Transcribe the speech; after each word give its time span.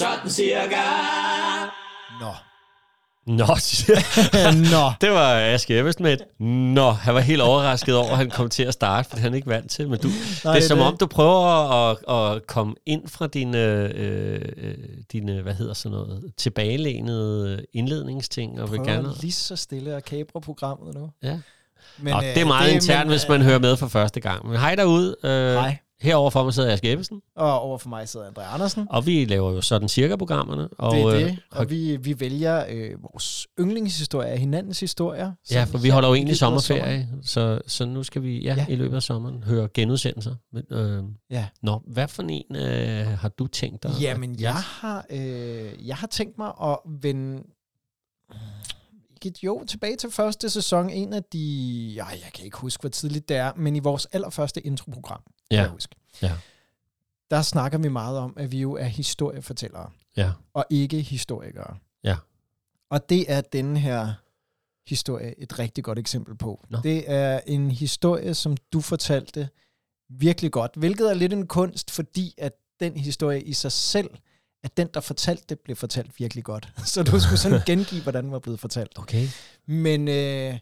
sådan 0.00 0.30
cirka. 0.30 0.84
Nå. 2.20 2.32
Nå, 3.26 3.46
Nå. 4.74 4.92
det 5.00 5.10
var 5.10 5.40
Aske 5.40 5.78
Ebbesen 5.78 6.02
med 6.02 6.12
et 6.12 6.40
Nå, 6.74 6.90
han 6.90 7.14
var 7.14 7.20
helt 7.20 7.42
overrasket 7.42 7.96
over, 7.96 8.10
at 8.10 8.16
han 8.16 8.30
kom 8.30 8.48
til 8.48 8.62
at 8.62 8.74
starte, 8.74 9.08
fordi 9.08 9.22
han 9.22 9.32
er 9.32 9.36
ikke 9.36 9.48
vant 9.48 9.70
til. 9.70 9.88
Men 9.88 9.98
du, 9.98 10.08
Nej, 10.44 10.54
det 10.54 10.64
er 10.64 10.68
som 10.68 10.78
det. 10.78 10.86
om, 10.86 10.96
du 10.96 11.06
prøver 11.06 11.44
at, 11.90 11.96
at 12.08 12.46
komme 12.46 12.74
ind 12.86 13.08
fra 13.08 13.26
dine, 13.26 13.58
øh, 13.58 14.40
øh, 14.56 14.74
dine, 15.12 15.42
hvad 15.42 15.54
hedder 15.54 15.74
sådan 15.74 15.98
noget, 15.98 16.32
tilbagelænede 16.36 17.66
indledningsting. 17.72 18.60
Og 18.60 18.72
vil 18.72 18.80
gerne... 18.80 19.08
lige 19.20 19.32
så 19.32 19.56
stille 19.56 19.94
at 19.94 20.04
kabre 20.04 20.40
programmet 20.40 20.94
nu. 20.94 21.10
Ja. 21.22 21.38
Men, 21.98 22.14
og 22.14 22.24
øh, 22.24 22.34
det 22.34 22.40
er 22.40 22.46
meget 22.46 22.68
det, 22.68 22.74
internt, 22.74 23.06
men, 23.06 23.18
hvis 23.18 23.28
man 23.28 23.40
øh, 23.40 23.46
hører 23.46 23.58
med 23.58 23.76
for 23.76 23.88
første 23.88 24.20
gang. 24.20 24.48
Men 24.48 24.58
hej 24.58 24.74
derude. 24.74 25.16
Øh, 25.24 25.54
hej. 25.54 25.78
Herover 26.00 26.30
for 26.30 26.44
mig 26.44 26.54
sidder 26.54 26.72
Aske 26.72 26.92
Ebbesen. 26.92 27.22
Og 27.36 27.60
over 27.60 27.78
for 27.78 27.88
mig 27.88 28.08
sidder 28.08 28.30
André 28.30 28.42
Andersen. 28.42 28.86
Og 28.90 29.06
vi 29.06 29.24
laver 29.24 29.52
jo 29.52 29.60
sådan 29.60 29.88
cirka-programmerne. 29.88 30.68
Og, 30.68 30.96
det 30.96 31.02
er 31.02 31.10
det. 31.10 31.26
Øh, 31.26 31.36
og 31.50 31.70
vi, 31.70 31.96
vi 31.96 32.20
vælger 32.20 32.64
øh, 32.68 33.02
vores 33.02 33.46
yndlingshistorie, 33.60 34.36
hinandens 34.36 34.80
historier. 34.80 35.32
Ja, 35.50 35.64
for 35.64 35.78
vi 35.78 35.88
holder 35.88 36.08
jo 36.08 36.14
egentlig 36.14 36.36
sommerferie, 36.36 37.08
så, 37.22 37.60
så 37.66 37.84
nu 37.84 38.02
skal 38.02 38.22
vi 38.22 38.42
ja, 38.42 38.54
ja. 38.54 38.66
i 38.68 38.76
løbet 38.76 38.96
af 38.96 39.02
sommeren 39.02 39.42
høre 39.42 39.68
genudsendelser. 39.74 40.34
Men, 40.52 40.64
øh, 40.70 41.04
ja. 41.30 41.46
Nå, 41.62 41.82
hvad 41.86 42.08
for 42.08 42.22
en 42.22 42.56
øh, 42.56 43.06
har 43.06 43.28
du 43.28 43.46
tænkt 43.46 43.82
dig? 43.82 43.92
Jamen, 44.00 44.40
jeg 44.40 44.54
har, 44.54 45.06
øh, 45.10 45.86
jeg 45.88 45.96
har 45.96 46.06
tænkt 46.06 46.38
mig 46.38 46.52
at 46.62 46.78
vende 47.02 47.42
jo, 49.42 49.64
tilbage 49.64 49.96
til 49.96 50.10
første 50.10 50.50
sæson. 50.50 50.90
En 50.90 51.12
af 51.12 51.24
de... 51.24 51.92
Ja, 51.96 52.06
jeg 52.06 52.30
kan 52.34 52.44
ikke 52.44 52.56
huske, 52.56 52.80
hvor 52.80 52.88
tidligt 52.88 53.28
det 53.28 53.36
er, 53.36 53.52
men 53.56 53.76
i 53.76 53.78
vores 53.78 54.06
allerførste 54.06 54.66
introprogram, 54.66 55.22
ja. 55.50 55.56
kan 55.56 55.62
jeg 55.62 55.70
huske. 55.70 55.96
Ja. 56.22 56.32
Der 57.30 57.42
snakker 57.42 57.78
vi 57.78 57.88
meget 57.88 58.18
om, 58.18 58.34
at 58.36 58.52
vi 58.52 58.60
jo 58.60 58.72
er 58.72 58.84
historiefortællere. 58.84 59.90
Ja. 60.16 60.32
Og 60.54 60.64
ikke 60.70 61.00
historikere. 61.00 61.76
Ja. 62.04 62.16
Og 62.90 63.08
det 63.08 63.32
er 63.32 63.40
den 63.40 63.76
her 63.76 64.12
historie 64.86 65.40
et 65.40 65.58
rigtig 65.58 65.84
godt 65.84 65.98
eksempel 65.98 66.36
på. 66.36 66.64
Nå. 66.68 66.78
Det 66.82 67.10
er 67.10 67.40
en 67.46 67.70
historie, 67.70 68.34
som 68.34 68.56
du 68.72 68.80
fortalte 68.80 69.48
virkelig 70.08 70.52
godt, 70.52 70.72
hvilket 70.76 71.10
er 71.10 71.14
lidt 71.14 71.32
en 71.32 71.46
kunst, 71.46 71.90
fordi 71.90 72.34
at 72.38 72.52
den 72.80 72.96
historie 72.96 73.42
i 73.42 73.52
sig 73.52 73.72
selv 73.72 74.10
at 74.62 74.76
den, 74.76 74.88
der 74.94 75.00
fortalte 75.00 75.44
det, 75.48 75.60
blev 75.60 75.76
fortalt 75.76 76.18
virkelig 76.18 76.44
godt. 76.44 76.68
Så 76.84 77.02
du 77.02 77.20
skulle 77.20 77.38
sådan 77.38 77.60
gengive, 77.66 78.02
hvordan 78.02 78.24
den 78.24 78.32
var 78.32 78.38
blevet 78.38 78.60
fortalt. 78.60 78.98
Okay. 78.98 79.28
Men 79.66 80.08
øh, 80.08 80.58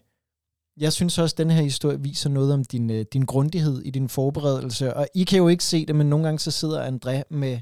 jeg 0.79 0.93
synes 0.93 1.17
også, 1.17 1.33
at 1.33 1.37
den 1.37 1.51
her 1.51 1.61
historie 1.61 1.99
viser 2.01 2.29
noget 2.29 2.53
om 2.53 2.63
din, 2.63 2.89
øh, 2.89 3.05
din 3.13 3.25
grundighed 3.25 3.81
i 3.81 3.89
din 3.89 4.09
forberedelse. 4.09 4.93
Og 4.93 5.07
I 5.15 5.23
kan 5.23 5.37
jo 5.37 5.47
ikke 5.47 5.63
se 5.63 5.85
det, 5.85 5.95
men 5.95 6.09
nogle 6.09 6.25
gange 6.25 6.39
så 6.39 6.51
sidder 6.51 6.87
André 6.87 7.23
med 7.29 7.59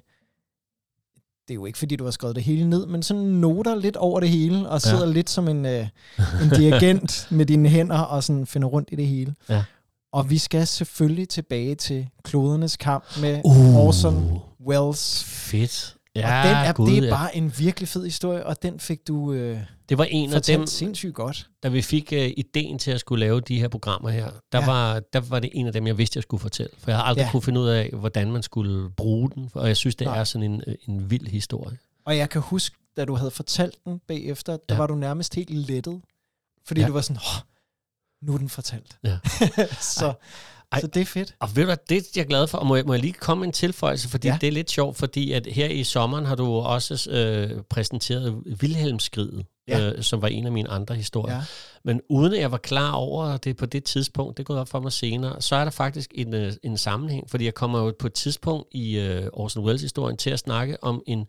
det 1.48 1.54
er 1.54 1.56
jo 1.56 1.66
ikke, 1.66 1.78
fordi 1.78 1.96
du 1.96 2.04
har 2.04 2.12
skrevet 2.12 2.36
det 2.36 2.44
hele 2.44 2.70
ned, 2.70 2.86
men 2.88 3.04
sådan 3.04 3.24
noter 3.24 3.76
lidt 3.76 3.96
over 3.96 4.20
det 4.20 4.30
hele, 4.30 4.70
og 4.70 4.82
sidder 4.82 5.08
ja. 5.08 5.12
lidt 5.12 5.30
som 5.30 5.48
en, 5.48 5.66
øh, 5.66 5.88
en 6.44 6.50
dirigent 6.50 7.28
med 7.32 7.46
dine 7.46 7.70
hænder, 7.70 8.00
og 8.00 8.24
sådan 8.24 8.46
finder 8.46 8.68
rundt 8.68 8.90
i 8.92 8.96
det 8.96 9.08
hele. 9.08 9.36
Ja. 9.50 9.64
Og 10.12 10.30
vi 10.30 10.38
skal 10.38 10.68
selvfølgelig 10.68 11.30
tilbage 11.30 11.76
til 11.76 12.08
klodernes 12.24 12.78
kamp 12.78 13.04
med 13.22 13.42
uh. 13.46 13.76
Orson 13.76 14.40
Welles. 14.68 15.24
Fedt. 15.24 15.97
Ja, 16.18 16.42
og 16.42 16.48
den 16.48 16.56
er, 16.56 16.73
God, 16.73 16.88
det 16.88 16.98
er 16.98 17.04
ja. 17.04 17.10
bare 17.10 17.36
en 17.36 17.54
virkelig 17.58 17.90
fed 17.90 18.04
historie, 18.04 18.46
og 18.46 18.64
den 18.64 18.80
fik 18.80 19.08
du 19.08 19.34
øh, 19.34 19.60
Det 19.90 19.98
var 19.98 20.04
en 20.04 20.34
af 20.34 20.42
dem, 20.42 20.68
sindssygt 20.68 21.14
godt. 21.14 21.50
Da 21.64 21.70
vi 21.70 21.82
fik 21.82 22.14
øh, 22.14 22.32
ideen 22.38 22.80
til 22.80 22.92
at 22.92 23.00
skulle 23.00 23.20
lave 23.20 23.42
de 23.42 23.59
her 23.59 23.68
programmer 23.68 24.09
her, 24.09 24.32
der, 24.52 24.59
ja. 24.59 24.66
var, 24.66 25.00
der 25.00 25.20
var 25.20 25.40
det 25.40 25.50
en 25.54 25.68
af 25.68 25.74
dem, 25.74 25.88
jeg 25.88 25.98
vidste, 25.98 26.18
jeg 26.18 26.24
skulle 26.24 26.42
fortælle. 26.42 26.72
For 26.78 26.92
jeg 26.92 26.98
har 26.98 27.04
aldrig 27.04 27.24
ja. 27.24 27.32
kunne 27.32 27.42
finde 27.42 27.59
ud 27.59 27.68
af, 27.68 27.90
hvordan 27.94 28.32
man 28.32 28.44
skulle 28.44 28.90
bruge 28.90 29.30
den, 29.30 29.50
og 29.54 29.68
jeg 29.68 29.78
synes, 29.78 29.96
det 29.96 30.08
Nej. 30.08 30.20
er 30.20 30.24
sådan 30.24 30.52
en, 30.52 30.64
øh, 30.68 30.76
en 30.88 31.12
vild 31.12 31.28
historie. 31.28 31.78
Og 32.06 32.18
jeg 32.18 32.30
kan 32.30 32.42
huske, 32.42 32.76
da 32.98 33.06
du 33.06 33.16
havde 33.16 33.31
fortalt 33.31 33.76
den 33.86 34.00
bagefter, 34.08 34.58
der 34.70 34.76
ja. 34.76 34.78
var 34.78 34.88
du 34.88 34.96
nærmest 34.96 35.36
helt 35.36 35.50
lettet. 35.50 36.02
Fordi 36.66 36.81
ja. 36.81 36.88
du 36.88 36.94
var 36.94 37.02
sådan, 37.02 37.22
oh, 37.22 37.42
nu 38.28 38.34
er 38.34 38.38
den 38.38 38.50
fortalt. 38.50 38.98
Ja. 39.04 39.18
så... 39.97 40.06
Ej. 40.06 40.14
Ej, 40.72 40.81
så 40.81 40.88
det 40.88 41.01
er 41.01 41.05
fedt. 41.05 41.35
Og 41.39 41.55
ved 41.55 41.63
du 41.63 41.66
hvad, 41.66 41.78
det 41.89 41.97
er 41.97 42.01
jeg 42.16 42.25
glad 42.28 42.47
for, 42.47 42.57
og 42.57 42.67
må 42.67 42.75
jeg, 42.75 42.85
må 42.85 42.94
jeg 42.94 43.01
lige 43.01 43.13
komme 43.13 43.45
en 43.45 43.51
tilføjelse, 43.51 44.09
fordi 44.09 44.28
ja. 44.28 44.38
det 44.41 44.47
er 44.47 44.51
lidt 44.51 44.72
sjovt, 44.72 44.97
fordi 44.97 45.31
at 45.31 45.47
her 45.51 45.67
i 45.67 45.83
sommeren 45.83 46.25
har 46.25 46.35
du 46.35 46.45
også 46.45 47.11
øh, 47.11 47.63
præsenteret 47.69 48.44
Vilhelmskriget, 48.59 49.45
ja. 49.67 49.89
øh, 49.89 50.03
som 50.03 50.22
var 50.22 50.28
en 50.28 50.45
af 50.45 50.51
mine 50.51 50.69
andre 50.69 50.95
historier. 50.95 51.35
Ja. 51.35 51.41
Men 51.83 52.01
uden 52.09 52.33
at 52.33 52.39
jeg 52.39 52.51
var 52.51 52.57
klar 52.57 52.91
over 52.91 53.38
det 53.38 53.57
på 53.57 53.66
det 53.66 53.83
tidspunkt, 53.83 54.38
det 54.38 54.45
går 54.45 54.55
op 54.55 54.69
for 54.69 54.79
mig 54.79 54.91
senere, 54.91 55.41
så 55.41 55.55
er 55.55 55.63
der 55.63 55.72
faktisk 55.72 56.11
en, 56.16 56.33
øh, 56.33 56.53
en 56.63 56.78
sammenhæng, 56.78 57.29
fordi 57.29 57.45
jeg 57.45 57.53
kommer 57.53 57.79
jo 57.79 57.94
på 57.99 58.07
et 58.07 58.13
tidspunkt 58.13 58.67
i 58.72 58.99
øh, 58.99 59.28
Orson 59.34 59.63
Welles-historien 59.63 60.17
til 60.17 60.29
at 60.29 60.39
snakke 60.39 60.84
om 60.84 61.03
en 61.07 61.25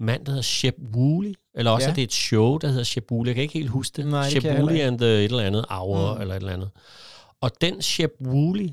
mand, 0.00 0.24
der 0.24 0.30
hedder 0.30 0.42
Shep 0.42 0.74
Woolley, 0.94 1.34
eller 1.54 1.70
også 1.70 1.86
ja. 1.86 1.90
er 1.90 1.94
det 1.94 2.02
et 2.02 2.12
show, 2.12 2.58
der 2.58 2.68
hedder 2.68 2.84
Shep 2.84 3.04
Woolley. 3.10 3.28
Jeg 3.28 3.34
kan 3.34 3.42
ikke 3.42 3.54
helt 3.54 3.70
huske 3.70 3.96
det. 3.96 4.06
Nej, 4.06 4.22
det 4.22 4.30
Shep 4.30 4.44
Woolley 4.44 4.80
and 4.80 4.98
the 4.98 5.08
et 5.08 5.24
eller 5.24 5.42
andet 5.42 5.64
hour, 5.70 6.14
mm. 6.14 6.20
eller 6.20 6.34
et 6.34 6.40
eller 6.40 6.52
andet. 6.52 6.70
Og 7.42 7.50
den 7.60 7.82
Shep 7.82 8.10
Woolley 8.26 8.68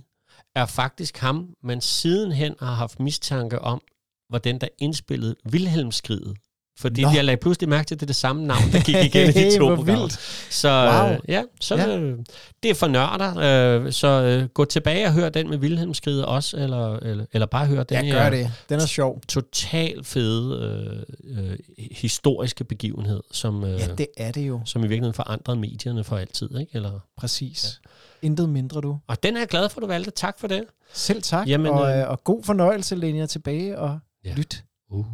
er 0.56 0.66
faktisk 0.66 1.18
ham, 1.18 1.50
man 1.64 1.82
sidenhen 1.82 2.56
har 2.60 2.74
haft 2.74 3.00
mistanke 3.00 3.60
om, 3.60 3.82
var 4.30 4.38
den, 4.38 4.62
der 4.62 4.68
indspillede 4.80 5.36
Vilhelmskriget. 5.46 6.38
Fordi 6.78 7.02
Nå. 7.02 7.10
jeg 7.16 7.26
lagde 7.26 7.38
pludselig 7.38 7.70
mærke 7.70 7.88
til, 7.88 7.96
at 7.96 8.00
det 8.00 8.06
er 8.06 8.08
det 8.08 8.16
samme 8.16 8.48
navn, 8.48 8.72
der 8.72 8.84
gik 8.84 8.96
igen 8.96 9.30
i 9.30 9.32
de 9.32 9.58
to 9.58 9.76
programmer. 9.76 10.18
Så 10.50 10.70
wow. 10.70 11.12
øh, 11.12 11.20
ja, 11.28 11.44
så 11.62 11.76
ja. 11.76 11.98
Øh, 11.98 12.18
det 12.64 12.72
er 12.72 12.76
for 12.76 12.88
nørder. 12.88 13.38
Øh, 13.86 13.92
så 13.92 14.08
øh, 14.08 14.48
gå 14.48 14.66
tilbage 14.66 15.06
og 15.06 15.14
hør 15.14 15.30
den 15.30 15.50
med 15.50 15.58
Vilhelmskriget 15.58 16.26
også, 16.26 16.58
eller, 16.58 16.96
eller, 16.98 17.26
eller 17.34 17.46
bare 17.46 17.66
hør 17.66 17.84
den 17.84 18.06
ja, 18.06 18.14
gør 18.14 18.30
det. 18.30 18.52
Den 18.70 18.80
er 18.80 18.86
sjov. 18.86 19.22
Total 19.28 20.04
fede 20.04 21.06
øh, 21.28 21.50
øh, 21.52 21.58
historiske 21.92 22.64
begivenhed, 22.64 23.24
som, 23.32 23.64
øh, 23.64 23.80
ja, 23.80 23.88
det 23.98 24.08
er 24.18 24.32
det 24.32 24.48
jo. 24.48 24.62
som 24.66 24.82
i 24.82 24.88
virkeligheden 24.88 25.14
forandrede 25.14 25.60
medierne 25.60 26.04
for 26.04 26.18
altid. 26.18 26.60
Ikke? 26.60 26.72
Eller, 26.76 27.00
Præcis. 27.18 27.80
Ja. 27.84 27.90
Intet 28.26 28.50
mindre, 28.50 28.82
du. 28.82 29.00
Og 29.08 29.24
den 29.24 29.36
er 29.36 29.42
jeg 29.42 29.48
glad 29.48 29.70
for, 29.70 29.82
du 29.82 29.88
valgte. 29.88 30.12
Tak 30.12 30.40
for 30.40 30.48
det. 30.48 30.64
Selv 30.94 31.22
tak. 31.22 31.48
Jamen, 31.48 31.72
og, 31.72 31.98
øh, 31.98 32.10
og 32.10 32.24
god 32.24 32.44
fornøjelse, 32.44 32.96
Lenia, 32.96 33.26
tilbage 33.26 33.80
og 33.80 34.00
ja. 34.26 34.34
lyt. 34.34 34.64
Uh. 34.90 35.06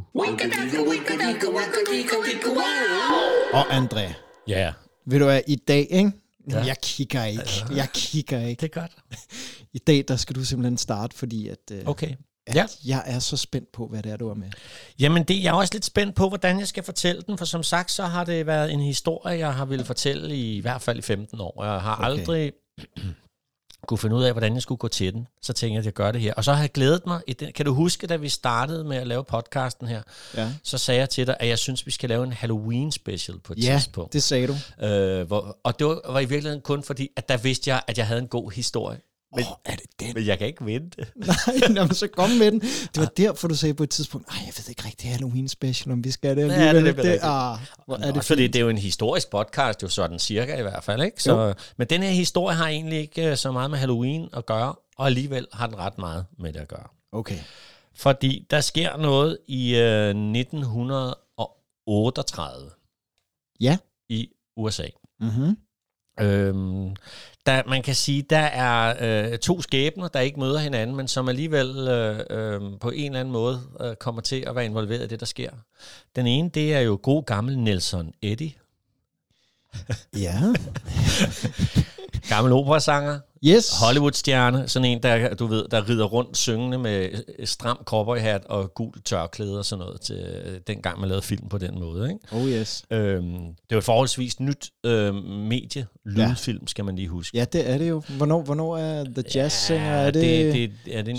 Og 3.54 3.78
André. 3.78 4.14
Ja. 4.48 4.60
Yeah. 4.60 4.74
Ved 5.06 5.20
du 5.20 5.26
hvad, 5.26 5.42
i 5.48 5.56
dag, 5.56 5.88
ikke? 5.90 6.12
Ja. 6.52 6.64
Jeg 6.64 6.76
kigger 6.82 7.26
ikke. 7.26 7.66
Jeg 7.76 7.88
kigger 7.94 8.40
ikke. 8.40 8.62
Det 8.62 8.76
er 8.76 8.82
godt. 8.82 8.92
I 9.74 9.80
dag, 9.80 10.06
der 10.08 10.16
skal 10.16 10.36
du 10.36 10.46
simpelthen 10.46 10.78
starte, 10.78 11.18
fordi 11.18 11.48
at... 11.48 11.60
Øh, 11.72 11.82
okay. 11.86 12.16
At 12.48 12.56
ja. 12.56 12.66
jeg 12.86 13.04
er 13.06 13.20
så 13.20 13.38
spændt 13.38 13.72
på, 13.72 13.88
hvad 13.88 14.04
det 14.04 14.12
er, 14.12 14.18
du 14.18 14.30
er 14.30 14.34
med. 14.34 14.50
Jamen, 15.00 15.24
det, 15.24 15.44
jeg 15.44 15.50
er 15.50 15.54
også 15.54 15.74
lidt 15.74 15.86
spændt 15.86 16.16
på, 16.16 16.28
hvordan 16.28 16.60
jeg 16.60 16.68
skal 16.68 16.84
fortælle 16.84 17.22
den, 17.22 17.38
for 17.38 17.46
som 17.46 17.64
sagt, 17.64 17.92
så 17.92 18.04
har 18.04 18.24
det 18.24 18.46
været 18.46 18.74
en 18.74 18.80
historie, 18.80 19.38
jeg 19.38 19.54
har 19.54 19.66
ville 19.66 19.86
fortælle 19.86 20.36
i, 20.36 20.58
i 20.58 20.60
hvert 20.60 20.82
fald 20.82 21.00
i 21.00 21.02
15 21.02 21.40
år. 21.42 21.64
Jeg 21.64 21.82
har 21.82 21.96
okay. 21.96 22.06
aldrig 22.06 22.52
kunne 23.88 23.98
finde 23.98 24.16
ud 24.16 24.24
af, 24.24 24.32
hvordan 24.32 24.54
jeg 24.54 24.62
skulle 24.62 24.80
gå 24.80 24.88
til 24.88 25.14
den. 25.14 25.28
Så 25.42 25.54
tænkte 25.54 25.74
jeg, 25.74 25.80
at 25.80 25.86
jeg 25.86 25.94
gør 25.94 26.12
det 26.12 26.22
her. 26.22 26.34
Og 26.34 26.44
så 26.44 26.54
har 26.54 26.62
jeg 26.62 26.72
glædet 26.72 27.06
mig. 27.06 27.22
I 27.28 27.34
den, 27.34 27.54
kan 27.54 27.66
du 27.66 27.74
huske, 27.74 28.08
da 28.08 28.16
vi 28.16 28.30
startede 28.30 28.84
med 28.84 28.98
at 28.98 29.08
lave 29.08 29.24
podcasten 29.24 29.88
her, 29.88 30.02
ja. 30.36 30.54
så 30.64 30.78
sagde 30.78 31.00
jeg 31.00 31.10
til 31.10 31.28
dig, 31.28 31.38
at 31.40 31.48
jeg 31.48 31.60
synes, 31.60 31.86
vi 31.86 31.92
skal 31.92 32.10
lave 32.10 32.24
en 32.24 32.34
Halloween 32.34 32.92
special 32.92 33.40
på 33.40 33.54
et 33.54 33.64
ja, 33.64 33.78
tidspunkt. 33.78 34.14
det 34.14 34.24
sagde 34.24 34.48
du. 34.48 34.86
Øh, 34.86 35.28
hvor, 35.28 35.58
og 35.64 35.80
det 35.80 35.88
var, 35.88 36.12
var 36.12 36.20
i 36.20 36.26
virkeligheden 36.26 36.62
kun 36.62 36.84
fordi, 36.84 37.10
at 37.16 37.30
der 37.30 37.38
vidste 37.38 37.70
jeg, 37.70 37.82
at 37.88 37.98
jeg 37.98 38.08
havde 38.08 38.22
en 38.22 38.28
god 38.28 38.52
historie. 38.52 39.00
Men, 39.36 39.46
oh, 39.46 39.52
er 39.66 39.76
det 39.76 39.86
den? 40.00 40.12
Men 40.14 40.26
jeg 40.26 40.38
kan 40.38 40.48
ikke 40.48 40.66
vente. 40.66 40.98
Nej, 41.16 41.36
jamen, 41.76 41.94
så 41.94 42.08
kom 42.08 42.30
med 42.30 42.52
den. 42.52 42.60
Det 42.60 42.98
var 42.98 43.06
derfor, 43.06 43.48
du 43.48 43.56
sagde 43.56 43.74
på 43.74 43.84
et 43.84 43.90
tidspunkt, 43.90 44.28
nej, 44.28 44.38
jeg 44.46 44.54
ved 44.58 44.70
ikke 44.70 44.86
rigtig 44.86 45.12
Halloween 45.12 45.48
special, 45.48 45.92
om 45.92 46.04
vi 46.04 46.12
skal 46.12 46.38
det. 46.38 46.48
Ja, 46.48 46.74
det, 46.74 46.86
det, 46.86 46.98
det, 46.98 47.20
ah, 47.22 47.58
hvor 47.86 47.98
er 47.98 48.12
det 48.12 48.26
fordi 48.26 48.48
det 48.48 48.56
er 48.56 48.60
jo 48.64 48.70
en 48.70 48.78
historisk 48.78 49.30
podcast, 49.30 49.84
jo 49.84 49.88
sådan 49.88 50.20
cirka 50.20 50.60
i 50.60 50.62
hvert 50.62 50.84
fald. 50.84 51.02
Ikke? 51.02 51.24
Så, 51.24 51.54
men 51.78 51.88
den 51.88 52.04
her 52.04 52.10
historie 52.10 52.56
har 52.56 52.68
egentlig 52.68 53.00
ikke 53.00 53.30
øh, 53.30 53.38
så 53.38 53.52
meget 53.52 53.72
med 53.72 53.80
Halloween 53.80 54.30
at 54.34 54.46
gøre, 54.46 54.76
og 54.98 55.06
alligevel 55.06 55.48
har 55.54 55.68
den 55.68 55.78
ret 55.78 55.98
meget 55.98 56.26
med 56.40 56.54
det 56.54 56.60
at 56.60 56.68
gøre. 56.68 56.88
Okay. 57.12 57.40
Fordi 57.96 58.48
der 58.50 58.62
sker 58.62 58.98
noget 58.98 59.38
i 59.48 59.76
øh, 59.76 60.10
1938. 60.10 62.70
Ja. 63.60 63.78
I 64.10 64.30
USA. 64.58 64.88
Mhm. 65.20 65.58
Øhm, 66.20 66.96
der, 67.46 67.62
man 67.68 67.84
kan 67.84 67.96
sige, 67.96 68.22
der 68.22 68.38
er 68.38 68.96
øh, 69.32 69.38
to 69.38 69.62
skæbner, 69.62 70.08
der 70.08 70.20
ikke 70.20 70.40
møder 70.40 70.60
hinanden, 70.60 70.96
men 70.96 71.08
som 71.08 71.30
alligevel 71.30 71.88
øh, 71.88 72.20
øh, 72.30 72.62
på 72.80 72.90
en 72.90 73.06
eller 73.06 73.20
anden 73.20 73.32
måde 73.32 73.62
øh, 73.82 73.96
kommer 73.96 74.22
til 74.22 74.44
at 74.48 74.56
være 74.56 74.66
involveret 74.66 75.04
i 75.04 75.08
det, 75.08 75.20
der 75.20 75.26
sker. 75.26 75.52
Den 76.16 76.28
ene, 76.28 76.50
det 76.50 76.74
er 76.74 76.80
jo 76.80 77.00
god 77.04 77.24
gammel 77.24 77.60
Nelson 77.60 78.14
Eddy. 78.22 78.52
ja. 80.18 80.40
gammel 82.30 82.54
operasanger, 82.54 83.20
Yes. 83.46 83.70
Hollywood-stjerne, 83.80 84.68
sådan 84.68 84.86
en, 84.86 85.04
der, 85.04 85.34
du 85.34 85.48
ved, 85.48 85.66
der 85.72 85.90
rider 85.90 86.06
rundt 86.06 86.38
syngende 86.38 86.78
med 86.78 87.10
stram 87.46 87.80
cowboyhat 87.86 88.46
og 88.46 88.74
gul 88.74 89.02
tørklæde 89.02 89.60
og 89.60 89.66
sådan 89.66 89.86
noget, 89.86 90.02
til 90.02 90.42
øh, 90.46 90.60
den 90.68 90.82
gang 90.82 91.00
man 91.00 91.10
lavede 91.10 91.22
film 91.22 91.50
på 91.50 91.58
den 91.58 91.80
måde. 91.80 92.10
Ikke? 92.10 92.20
Oh 92.32 92.50
yes. 92.50 92.84
Øhm, 92.92 93.24
det 93.34 93.72
var 93.72 93.78
et 93.78 93.84
forholdsvis 93.84 94.40
nyt 94.40 94.72
øh, 94.84 95.16
medie, 95.26 95.88
lydfilm, 96.06 96.60
ja. 96.62 96.68
skal 96.68 96.86
man 96.86 96.96
lige 96.96 97.08
huske. 97.08 97.38
Ja, 97.38 97.46
det 97.46 97.70
er 97.70 97.78
det 97.78 97.90
jo. 97.90 98.04
Hvornår, 98.18 98.42
hvornår 98.42 98.78
er 98.78 99.04
The 99.04 99.24
Jazz 99.36 99.56
Singer? 99.56 99.98
Ja, 99.98 100.08
er 100.08 100.12
det... 100.12 100.54
Det, 100.54 100.72
det, 100.86 100.98
er 100.98 101.02
det, 101.02 101.12
en, 101.12 101.18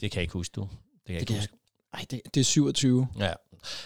det 0.00 0.10
kan 0.10 0.18
jeg 0.18 0.22
ikke 0.22 0.32
huske, 0.32 0.52
du. 0.56 0.60
Det 0.60 0.68
kan 1.06 1.14
jeg 1.14 1.14
det 1.14 1.20
ikke 1.20 1.26
kan 1.26 1.36
huske. 1.36 1.52
Ej, 1.94 2.04
det, 2.10 2.20
det 2.34 2.40
er 2.40 2.44
27. 2.44 3.06
Ja, 3.18 3.32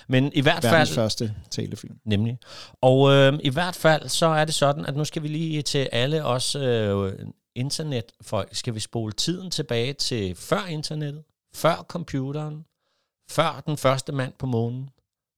Men 0.08 0.30
i 0.34 0.40
hvert 0.40 0.64
Verdens 0.64 0.90
fald... 0.90 0.94
første 0.94 1.34
talefilm. 1.50 1.94
Nemlig. 2.04 2.38
Og 2.80 3.12
øh, 3.12 3.38
i 3.42 3.50
hvert 3.50 3.76
fald 3.76 4.08
så 4.08 4.26
er 4.26 4.44
det 4.44 4.54
sådan, 4.54 4.86
at 4.86 4.96
nu 4.96 5.04
skal 5.04 5.22
vi 5.22 5.28
lige 5.28 5.62
til 5.62 5.88
alle 5.92 6.24
os 6.24 6.54
øh, 6.54 7.12
internetfolk, 7.54 8.54
skal 8.54 8.74
vi 8.74 8.80
spole 8.80 9.12
tiden 9.12 9.50
tilbage 9.50 9.92
til 9.92 10.34
før 10.34 10.66
internettet, 10.66 11.24
før 11.54 11.84
computeren, 11.88 12.64
før 13.30 13.62
den 13.66 13.76
første 13.76 14.12
mand 14.12 14.32
på 14.32 14.46
månen, 14.46 14.90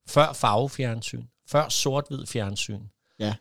før 0.09 0.33
farvefjernsyn, 0.33 1.25
før 1.49 1.69
sort-hvid 1.69 2.27
fjernsyn. 2.27 2.83
Ja. 3.19 3.35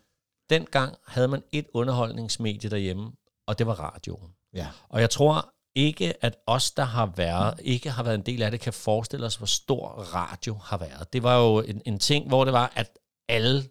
Dengang 0.50 0.98
havde 1.08 1.28
man 1.28 1.44
et 1.52 1.68
underholdningsmedie 1.74 2.70
derhjemme, 2.70 3.12
og 3.48 3.60
det 3.60 3.68
var 3.68 3.74
radioen. 3.74 4.32
Ja. 4.54 4.68
Og 4.90 5.02
jeg 5.02 5.10
tror 5.10 5.54
ikke, 5.76 6.26
at 6.26 6.38
os, 6.48 6.72
der 6.72 6.84
har 6.84 7.06
været, 7.06 7.60
ikke 7.64 7.90
har 7.90 8.04
været 8.04 8.16
en 8.16 8.26
del 8.26 8.42
af 8.42 8.52
det, 8.52 8.60
kan 8.60 8.74
forestille 8.74 9.26
os, 9.26 9.36
hvor 9.36 9.46
stor 9.46 9.88
radio 9.90 10.54
har 10.54 10.78
været. 10.78 11.14
Det 11.14 11.24
var 11.24 11.38
jo 11.38 11.60
en, 11.60 11.82
en 11.86 12.00
ting, 12.00 12.28
hvor 12.28 12.44
det 12.44 12.54
var, 12.54 12.72
at 12.76 13.00
alle 13.30 13.70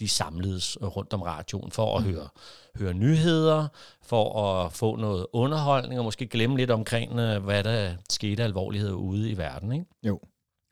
de 0.00 0.08
samledes 0.08 0.78
rundt 0.82 1.12
om 1.12 1.22
radioen 1.22 1.70
for 1.70 1.98
at 1.98 2.04
mm. 2.04 2.10
høre, 2.10 2.28
høre 2.76 2.94
nyheder, 2.94 3.68
for 4.02 4.42
at 4.42 4.72
få 4.72 4.96
noget 4.96 5.26
underholdning, 5.32 5.98
og 6.00 6.04
måske 6.04 6.26
glemme 6.26 6.56
lidt 6.56 6.70
omkring, 6.70 7.18
øh, 7.18 7.44
hvad 7.44 7.64
der 7.64 7.92
skete 8.10 8.42
af 8.42 8.46
alvorlighed 8.46 8.92
ude 8.92 9.30
i 9.30 9.38
verden. 9.38 9.72
Ikke? 9.72 9.86
Jo. 10.02 10.20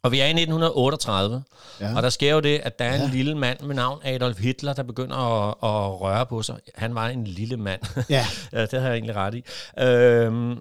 Og 0.05 0.13
vi 0.13 0.21
er 0.21 0.25
i 0.25 0.29
1938, 0.29 1.43
ja. 1.81 1.97
og 1.97 2.03
der 2.03 2.09
sker 2.09 2.35
jo 2.35 2.41
det, 2.41 2.59
at 2.59 2.79
der 2.79 2.85
er 2.85 2.95
en 2.95 3.01
ja. 3.01 3.17
lille 3.17 3.35
mand 3.35 3.61
med 3.61 3.75
navn 3.75 4.01
Adolf 4.05 4.39
Hitler, 4.39 4.73
der 4.73 4.83
begynder 4.83 5.17
at, 5.17 5.49
at 5.49 6.01
røre 6.01 6.27
på 6.27 6.43
sig. 6.43 6.59
Han 6.75 6.95
var 6.95 7.09
en 7.09 7.25
lille 7.25 7.57
mand. 7.57 7.81
Ja. 8.11 8.27
det 8.71 8.81
har 8.81 8.89
jeg 8.89 8.93
egentlig 8.93 9.17
ret 9.17 9.35
i. 9.35 9.45
Øhm, 9.79 10.59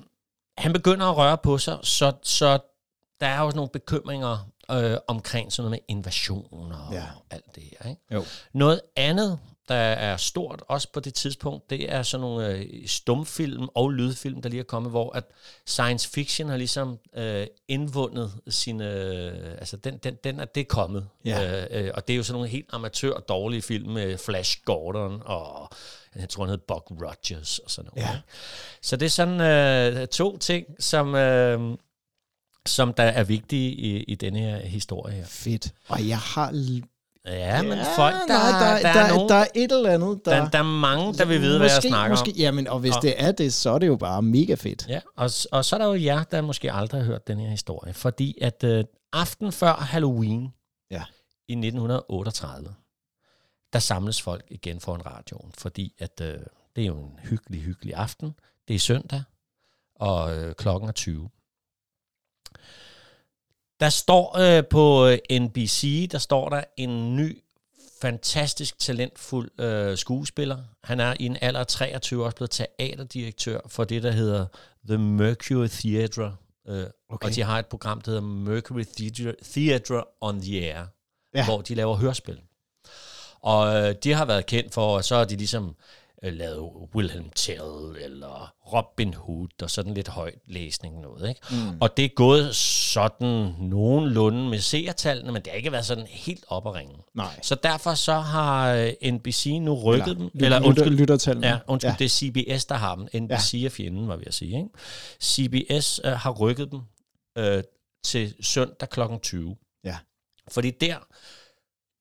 han 0.57 0.73
begynder 0.73 1.05
at 1.05 1.17
røre 1.17 1.37
på 1.37 1.57
sig, 1.57 1.77
så, 1.83 2.13
så 2.23 2.59
der 3.19 3.27
er 3.27 3.41
jo 3.41 3.51
nogle 3.55 3.69
bekymringer 3.73 4.50
øh, 4.71 4.97
omkring 5.07 5.51
sådan 5.51 5.69
noget 5.69 5.81
med 5.89 5.95
invasioner 5.95 6.77
og 6.77 6.93
ja. 6.93 7.05
alt 7.29 7.55
det 7.55 7.63
her. 7.63 7.89
Ikke? 7.89 8.01
Jo. 8.11 8.25
Noget 8.53 8.81
andet, 8.95 9.39
der 9.67 9.75
er 9.75 10.17
stort 10.17 10.63
også 10.67 10.91
på 10.93 10.99
det 10.99 11.13
tidspunkt, 11.13 11.69
det 11.69 11.91
er 11.93 12.03
sådan 12.03 12.21
nogle 12.21 12.49
øh, 12.49 12.87
stumfilm 12.87 13.67
og 13.75 13.89
lydfilm, 13.89 14.41
der 14.41 14.49
lige 14.49 14.59
er 14.59 14.63
kommet, 14.63 14.91
hvor 14.91 15.15
at 15.15 15.23
science 15.65 16.09
fiction 16.09 16.49
har 16.49 16.57
ligesom 16.57 16.99
øh, 17.15 17.47
indvundet 17.67 18.33
sine... 18.47 18.93
Øh, 18.93 19.51
altså, 19.51 19.77
den, 19.77 19.97
den, 19.97 20.17
den 20.23 20.39
er 20.39 20.45
det 20.45 20.67
kommet. 20.67 21.07
Ja. 21.25 21.65
Øh, 21.65 21.85
øh, 21.85 21.91
og 21.93 22.07
det 22.07 22.13
er 22.13 22.17
jo 22.17 22.23
sådan 22.23 22.33
nogle 22.33 22.49
helt 22.49 22.69
amatør 22.73 23.13
dårlige 23.13 23.61
film 23.61 23.89
med 23.89 24.17
Flash 24.17 24.61
Gordon 24.65 25.21
og 25.25 25.69
jeg 26.15 26.29
tror, 26.29 26.43
han 26.43 26.49
hed 26.49 26.57
Buck 26.57 26.91
Rogers 26.91 27.59
og 27.59 27.71
sådan 27.71 27.91
noget. 27.95 28.09
Ja. 28.09 28.19
Så 28.81 28.95
det 28.95 29.05
er 29.05 29.09
sådan 29.09 29.41
øh, 30.01 30.07
to 30.07 30.37
ting, 30.37 30.65
som... 30.79 31.15
Øh, 31.15 31.77
som 32.67 32.93
der 32.93 33.03
er 33.03 33.23
vigtige 33.23 33.71
i, 33.71 34.03
i 34.03 34.15
denne 34.15 34.39
her 34.39 34.57
historie 34.57 35.15
her. 35.15 35.25
Fedt. 35.25 35.73
Og 35.87 36.07
jeg 36.07 36.19
har 36.19 36.51
Ja, 37.25 37.61
men 37.61 37.71
ja, 37.71 37.97
folk, 37.97 38.15
der, 38.27 38.27
nej, 38.27 38.59
der, 38.59 38.81
der, 38.81 38.93
der, 38.93 38.99
er 38.99 39.13
nogen, 39.13 39.29
der 39.29 39.35
er 39.35 39.47
et 39.55 39.71
eller 39.71 39.89
andet, 39.89 40.25
der... 40.25 40.35
Der, 40.35 40.49
der 40.49 40.59
er 40.59 40.63
mange, 40.63 41.13
der 41.13 41.25
vil 41.25 41.41
vide, 41.41 41.59
måske, 41.59 41.59
hvad 41.59 41.69
jeg 41.69 41.81
snakker 41.81 42.09
måske, 42.09 42.31
om. 42.31 42.37
Jamen, 42.37 42.67
og 42.67 42.79
hvis 42.79 42.95
og, 42.95 43.01
det 43.01 43.13
er 43.17 43.31
det, 43.31 43.53
så 43.53 43.69
er 43.69 43.79
det 43.79 43.87
jo 43.87 43.95
bare 43.95 44.21
mega 44.21 44.53
fedt. 44.53 44.85
Ja, 44.89 44.99
og, 45.15 45.29
og 45.51 45.65
så 45.65 45.75
er 45.75 45.77
der 45.77 45.85
jo 45.85 45.93
jer, 45.93 46.23
der 46.23 46.41
måske 46.41 46.71
aldrig 46.71 47.01
har 47.01 47.05
hørt 47.05 47.27
den 47.27 47.39
her 47.39 47.49
historie. 47.49 47.93
Fordi 47.93 48.37
at 48.41 48.63
uh, 48.63 48.79
aften 49.13 49.51
før 49.51 49.73
Halloween 49.73 50.53
ja. 50.91 51.03
i 51.47 51.53
1938, 51.53 52.73
der 53.73 53.79
samles 53.79 54.21
folk 54.21 54.45
igen 54.49 54.79
foran 54.79 55.05
radioen. 55.05 55.51
Fordi 55.57 55.93
at 55.99 56.21
uh, 56.21 56.27
det 56.75 56.81
er 56.81 56.85
jo 56.85 56.99
en 56.99 57.19
hyggelig, 57.23 57.61
hyggelig 57.61 57.95
aften. 57.95 58.35
Det 58.67 58.75
er 58.75 58.79
søndag, 58.79 59.23
og 59.95 60.37
uh, 60.37 60.51
klokken 60.51 60.89
er 60.89 60.93
20. 60.93 61.29
Der 63.81 63.89
står 63.89 64.37
øh, 64.37 64.63
på 64.69 65.07
øh, 65.07 65.39
NBC, 65.39 66.09
der 66.11 66.17
står 66.17 66.49
der 66.49 66.63
en 66.77 67.15
ny, 67.15 67.43
fantastisk 68.01 68.79
talentfuld 68.79 69.61
øh, 69.61 69.97
skuespiller. 69.97 70.57
Han 70.83 70.99
er 70.99 71.13
i 71.19 71.25
en 71.25 71.37
alder 71.41 71.59
af 71.59 71.67
23 71.67 72.25
også 72.25 72.35
blevet 72.35 72.51
teaterdirektør 72.51 73.59
for 73.67 73.83
det, 73.83 74.03
der 74.03 74.11
hedder 74.11 74.45
The 74.87 74.97
Mercury 74.97 75.67
Theatre. 75.67 76.35
Øh, 76.67 76.85
okay. 77.09 77.27
Og 77.27 77.35
de 77.35 77.43
har 77.43 77.59
et 77.59 77.65
program, 77.65 78.01
der 78.01 78.11
hedder 78.11 78.27
Mercury 78.27 78.83
Theatre, 78.97 79.35
Theatre 79.43 80.03
on 80.21 80.41
the 80.41 80.73
Air, 80.73 80.85
ja. 81.35 81.45
hvor 81.45 81.61
de 81.61 81.75
laver 81.75 81.95
hørspil. 81.95 82.41
Og 83.41 83.75
øh, 83.75 83.95
de 84.03 84.13
har 84.13 84.25
været 84.25 84.45
kendt 84.45 84.73
for, 84.73 84.95
og 84.95 85.03
så 85.03 85.15
er 85.15 85.25
de 85.25 85.35
ligesom 85.35 85.75
øh, 86.23 86.33
lavet 86.33 86.71
Wilhelm 86.95 87.29
Tell 87.35 87.95
eller 88.01 88.53
Robin 88.73 89.13
Hood 89.13 89.63
og 89.63 89.69
sådan 89.69 89.93
lidt 89.93 90.07
højt 90.07 90.39
læsning 90.45 91.01
noget. 91.01 91.29
Ikke? 91.29 91.41
Mm. 91.51 91.77
Og 91.81 91.97
det 91.97 92.05
er 92.05 92.09
gået 92.15 92.55
sådan 92.55 93.55
nogenlunde 93.59 94.49
med 94.49 94.59
seertallene, 94.59 95.31
men 95.31 95.41
det 95.41 95.51
har 95.51 95.57
ikke 95.57 95.71
været 95.71 95.85
sådan 95.85 96.05
helt 96.07 96.45
op 96.47 96.67
at 96.67 96.73
ringe. 96.73 96.95
Nej. 97.15 97.39
Så 97.41 97.55
derfor 97.55 97.93
så 97.93 98.13
har 98.13 98.73
øh, 98.73 99.11
NBC 99.11 99.57
nu 99.61 99.73
rykket 99.73 100.07
eller, 100.07 100.29
dem. 100.29 100.43
Eller 100.43 100.65
undskyld, 100.65 100.97
lyttertallene. 100.97 101.47
Ja, 101.47 101.57
undskyld, 101.67 101.91
ja. 101.91 101.95
det 101.99 102.05
er 102.05 102.09
CBS, 102.09 102.65
der 102.65 102.75
har 102.75 102.95
dem. 102.95 103.23
NBC 103.23 103.53
ja. 103.53 103.65
er 103.65 103.69
fjenden, 103.69 104.07
var 104.07 104.15
vi 104.15 104.23
at 104.27 104.33
sige. 104.33 104.57
Ikke? 104.57 104.69
CBS 105.21 106.01
øh, 106.03 106.11
har 106.11 106.31
rykket 106.31 106.71
dem 106.71 106.79
øh, 107.37 107.63
til 108.03 108.35
søndag 108.41 108.89
kl. 108.89 109.01
20. 109.21 109.55
Ja. 109.83 109.97
Fordi 110.47 110.69
der, 110.69 110.95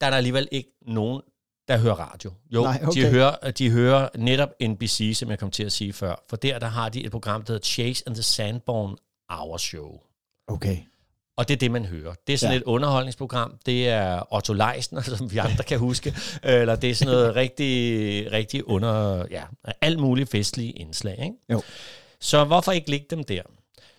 der 0.00 0.06
er 0.06 0.10
der 0.10 0.16
alligevel 0.16 0.48
ikke 0.50 0.70
nogen, 0.86 1.22
der 1.70 1.78
hører 1.78 1.94
radio. 1.94 2.32
Jo, 2.54 2.62
Nej, 2.62 2.80
okay. 2.86 3.02
de, 3.02 3.10
hører, 3.10 3.50
de 3.50 3.70
hører 3.70 4.08
netop 4.18 4.48
NBC, 4.62 5.12
som 5.16 5.30
jeg 5.30 5.38
kom 5.38 5.50
til 5.50 5.64
at 5.64 5.72
sige 5.72 5.92
før. 5.92 6.24
For 6.28 6.36
der, 6.36 6.58
der 6.58 6.66
har 6.66 6.88
de 6.88 7.04
et 7.04 7.10
program, 7.10 7.42
der 7.42 7.52
hedder 7.52 7.64
Chase 7.64 8.02
and 8.06 8.14
the 8.14 8.22
Sandborn 8.22 8.96
Hour 9.30 9.56
Show. 9.56 10.00
Okay. 10.48 10.78
Og 11.36 11.48
det 11.48 11.54
er 11.54 11.58
det, 11.58 11.70
man 11.70 11.84
hører. 11.84 12.14
Det 12.26 12.32
er 12.32 12.38
sådan 12.38 12.52
ja. 12.52 12.56
et 12.56 12.62
underholdningsprogram. 12.62 13.54
Det 13.66 13.88
er 13.88 14.34
Otto 14.34 14.52
Leisner, 14.52 15.00
som 15.16 15.32
vi 15.32 15.38
andre 15.38 15.64
kan 15.64 15.78
huske. 15.78 16.14
Eller 16.42 16.76
det 16.76 16.90
er 16.90 16.94
sådan 16.94 17.14
noget 17.14 17.36
rigtig, 17.36 18.32
rigtig 18.32 18.68
under... 18.68 19.24
Ja, 19.30 19.42
alt 19.80 19.98
muligt 19.98 20.30
festlige 20.30 20.72
indslag. 20.72 21.18
Ikke? 21.22 21.36
Jo. 21.52 21.62
Så 22.20 22.44
hvorfor 22.44 22.72
ikke 22.72 22.90
lægge 22.90 23.06
dem 23.10 23.24
der? 23.24 23.42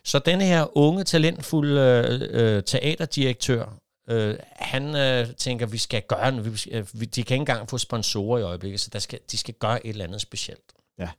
Så 0.04 0.20
denne 0.20 0.46
her 0.46 0.78
unge, 0.78 1.04
talentfulde 1.04 2.30
øh, 2.32 2.64
teaterdirektør, 2.64 3.78
Øh, 4.12 4.38
han 4.52 4.96
øh, 4.96 5.36
tænker, 5.36 5.66
vi 5.66 5.78
skal 5.78 6.02
gøre, 6.02 6.44
vi, 6.44 6.50
øh, 6.72 6.88
de 6.94 7.08
kan 7.08 7.18
ikke 7.20 7.36
engang 7.36 7.70
få 7.70 7.78
sponsorer 7.78 8.40
i 8.40 8.42
øjeblikket, 8.42 8.80
så 8.80 8.90
der 8.94 9.00
skal, 9.00 9.20
de 9.32 9.38
skal 9.38 9.54
gøre 9.54 9.86
et 9.86 9.90
eller 9.90 10.06
andet 10.06 10.22
specielt. 10.22 10.74
Ja. 11.00 11.10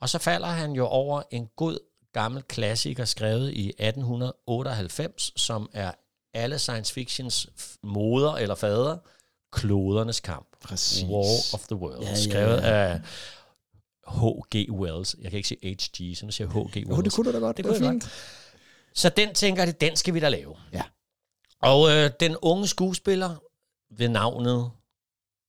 Og 0.00 0.08
så 0.08 0.18
falder 0.18 0.48
han 0.48 0.72
jo 0.72 0.86
over 0.86 1.22
en 1.30 1.48
god 1.56 1.78
gammel 2.12 2.42
klassiker 2.42 3.04
skrevet 3.04 3.52
i 3.52 3.68
1898, 3.68 5.32
som 5.36 5.70
er 5.72 5.92
alle 6.34 6.58
science 6.58 6.94
fictions 6.94 7.48
moder 7.82 8.32
eller 8.32 8.54
fader, 8.54 8.98
klodernes 9.52 10.20
kamp. 10.20 10.46
Præcis. 10.64 11.04
War 11.04 11.54
of 11.54 11.66
the 11.66 11.76
Worlds. 11.76 12.02
Ja, 12.02 12.06
ja, 12.06 12.10
ja. 12.10 12.30
Skrevet 12.30 12.56
af 12.56 13.00
H.G. 14.08 14.70
Wells. 14.70 15.16
Jeg 15.20 15.30
kan 15.30 15.36
ikke 15.36 15.48
sige 15.48 15.74
H.G., 15.74 16.16
så 16.16 16.26
nu 16.26 16.32
siger 16.32 16.48
H.G. 16.48 16.76
Wells. 16.76 16.90
Jo, 16.90 17.00
det 17.02 17.12
kunne 17.12 17.32
du 17.32 17.32
da 17.32 17.38
godt. 17.38 17.56
Det, 17.56 17.64
det 17.64 17.76
kunne 17.76 17.90
fint. 17.90 18.10
Så 18.94 19.08
den 19.08 19.34
tænker 19.34 19.64
jeg, 19.64 19.80
den 19.80 19.96
skal 19.96 20.14
vi 20.14 20.20
da 20.20 20.28
lave. 20.28 20.56
Ja. 20.72 20.82
Og 21.62 21.90
øh, 21.90 22.10
den 22.20 22.36
unge 22.42 22.68
skuespiller 22.68 23.36
ved 23.90 24.08
navnet, 24.08 24.70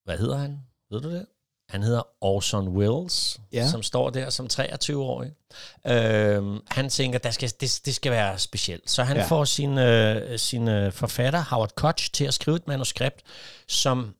hvad 0.06 0.18
hedder 0.18 0.38
han? 0.38 0.60
Ved 0.90 1.02
du 1.02 1.12
det? 1.12 1.26
Han 1.70 1.84
hedder 1.84 2.02
Orson 2.22 2.68
Welles, 2.68 3.40
ja. 3.54 3.68
som 3.68 3.84
står 3.84 4.10
der 4.10 4.30
som 4.30 4.48
23-årig. 4.54 5.32
Øh, 5.88 6.60
han 6.68 6.90
tænker, 6.90 7.20
der 7.20 7.32
skal, 7.32 7.50
det, 7.62 7.82
det 7.86 7.96
skal 7.96 8.12
være 8.12 8.40
specielt. 8.40 8.90
Så 8.90 9.04
han 9.04 9.18
ja. 9.18 9.26
får 9.26 9.46
sin, 9.46 9.78
øh, 9.78 10.40
sin 10.40 10.68
øh, 10.68 10.92
forfatter, 10.92 11.44
Howard 11.50 11.76
Koch, 11.76 12.12
til 12.12 12.26
at 12.26 12.34
skrive 12.34 12.56
et 12.56 12.68
manuskript, 12.68 13.24
som 13.68 14.16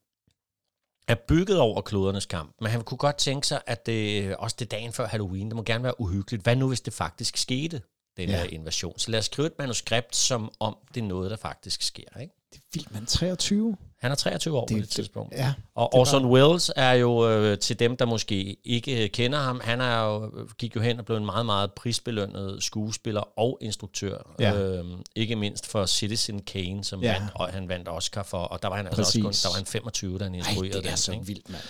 er 1.08 1.16
bygget 1.16 1.60
over 1.60 1.82
klodernes 1.82 2.26
kamp. 2.26 2.56
Men 2.62 2.72
han 2.72 2.82
kunne 2.82 2.98
godt 2.98 3.18
tænke 3.18 3.48
sig, 3.48 3.62
at 3.68 3.86
det, 3.86 4.36
også 4.36 4.56
det 4.60 4.72
dagen 4.72 4.94
før 4.94 5.08
Halloween, 5.08 5.48
det 5.48 5.56
må 5.56 5.64
gerne 5.64 5.84
være 5.84 6.02
uhyggeligt. 6.02 6.44
Hvad 6.44 6.56
nu, 6.56 6.68
hvis 6.68 6.82
det 6.82 6.94
faktisk 6.94 7.38
skete? 7.38 7.82
Den 8.18 8.30
ja. 8.30 8.38
her 8.38 8.44
invasion. 8.44 9.00
Så 9.00 9.12
lad 9.12 9.20
os 9.20 9.26
skrive 9.26 9.48
et 9.48 9.54
manuskript, 9.60 10.16
som 10.16 10.52
om 10.60 10.78
det 10.94 11.02
er 11.04 11.06
noget, 11.06 11.32
der 11.32 11.38
faktisk 11.38 11.82
sker. 11.82 12.20
Ikke? 12.22 12.34
Det 12.54 12.58
er 12.58 12.64
vildt, 12.74 12.94
man 12.94 13.06
23. 13.06 13.78
Han 14.00 14.12
er 14.12 14.16
23 14.16 14.58
år 14.58 14.66
det, 14.66 14.78
på 14.78 14.82
det 14.82 14.90
tidspunkt. 14.90 15.34
Ja, 15.34 15.54
og 15.76 15.94
Orson 15.94 16.22
bare... 16.22 16.32
Welles 16.32 16.72
er 16.76 16.92
jo 16.92 17.30
øh, 17.30 17.60
til 17.60 17.80
dem, 17.80 17.98
der 17.98 18.06
måske 18.06 18.58
ikke 18.64 19.10
kender 19.10 19.40
ham, 19.40 19.62
han 19.64 19.82
er 19.82 20.04
jo, 20.04 20.32
gik 20.58 20.76
jo 20.76 20.82
hen 20.82 21.00
og 21.00 21.06
blev 21.06 21.18
en 21.18 21.26
meget, 21.26 21.46
meget 21.46 21.74
prisbelønnet 21.74 22.64
skuespiller 22.64 23.40
og 23.40 23.58
instruktør. 23.62 24.36
Ja. 24.40 24.54
Øh, 24.54 24.86
ikke 25.16 25.36
mindst 25.36 25.68
for 25.68 25.86
Citizen 25.86 26.42
Kane, 26.42 26.84
som 26.84 27.02
ja. 27.04 27.14
vandt, 27.14 27.32
og 27.36 27.48
han 27.48 27.70
vandt 27.70 27.90
Oscar 27.90 28.24
for, 28.24 28.38
og 28.38 28.62
der 28.62 28.68
var 28.68 28.76
han 28.76 28.88
altså 28.88 29.02
også 29.02 29.22
kun, 29.22 29.32
der 29.32 29.50
var 29.50 29.56
han 29.56 29.66
25, 29.66 30.18
da 30.18 30.24
han 30.24 30.36
instruerede 30.36 30.76
Ej, 30.76 30.82
det 30.82 30.92
er 30.92 30.96
så 30.96 31.12
ikke? 31.12 31.26
vildt, 31.26 31.50
mand. 31.50 31.64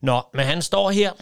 Nå, 0.00 0.22
men 0.34 0.46
han 0.46 0.62
står 0.62 0.90
her, 0.90 1.12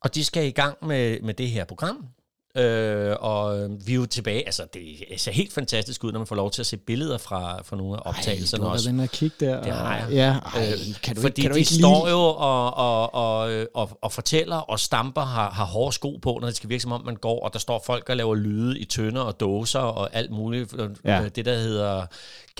og 0.00 0.14
de 0.14 0.24
skal 0.24 0.46
i 0.46 0.50
gang 0.50 0.86
med, 0.86 1.20
med 1.20 1.34
det 1.34 1.50
her 1.50 1.64
program, 1.64 2.08
Øh, 2.56 3.16
og 3.20 3.68
vi 3.86 3.92
er 3.92 3.96
jo 3.96 4.06
tilbage, 4.06 4.46
altså 4.46 4.66
det 4.74 5.20
ser 5.20 5.32
helt 5.32 5.52
fantastisk 5.52 6.04
ud, 6.04 6.12
når 6.12 6.18
man 6.18 6.26
får 6.26 6.36
lov 6.36 6.50
til 6.50 6.62
at 6.62 6.66
se 6.66 6.76
billeder 6.76 7.18
fra, 7.18 7.62
fra 7.62 7.76
nogle 7.76 7.96
af 7.96 8.02
optagelserne 8.04 8.64
ej, 8.64 8.70
også. 8.70 8.88
den 8.90 9.00
her 9.00 9.06
kig 9.06 9.32
der. 9.40 9.62
Det 9.62 9.72
har 9.72 9.96
jeg. 9.96 10.06
Ja, 10.10 10.38
ej, 10.60 10.76
kan 11.02 11.16
du, 11.16 11.20
Fordi 11.20 11.42
kan 11.42 11.50
du 11.50 11.54
de 11.54 11.58
ikke 11.60 11.74
står 11.74 12.04
lide? 12.04 12.10
jo 12.10 12.18
og, 12.18 12.74
og, 12.76 13.14
og, 13.14 13.66
og, 13.74 13.98
og 14.02 14.12
fortæller 14.12 14.56
og 14.56 14.80
stamper, 14.80 15.20
har, 15.20 15.50
har 15.50 15.64
hårde 15.64 15.92
sko 15.94 16.16
på, 16.22 16.38
når 16.40 16.46
det 16.46 16.56
skal 16.56 16.68
virke 16.70 16.82
som 16.82 16.92
om 16.92 17.04
man 17.04 17.16
går, 17.16 17.44
og 17.44 17.52
der 17.52 17.58
står 17.58 17.82
folk 17.86 18.08
og 18.08 18.16
laver 18.16 18.34
lyde 18.34 18.78
i 18.78 18.84
tønder 18.84 19.22
og 19.22 19.40
dåser 19.40 19.80
og 19.80 20.08
alt 20.12 20.30
muligt. 20.30 20.74
Ja. 21.04 21.28
Det 21.28 21.44
der 21.44 21.58
hedder 21.58 22.06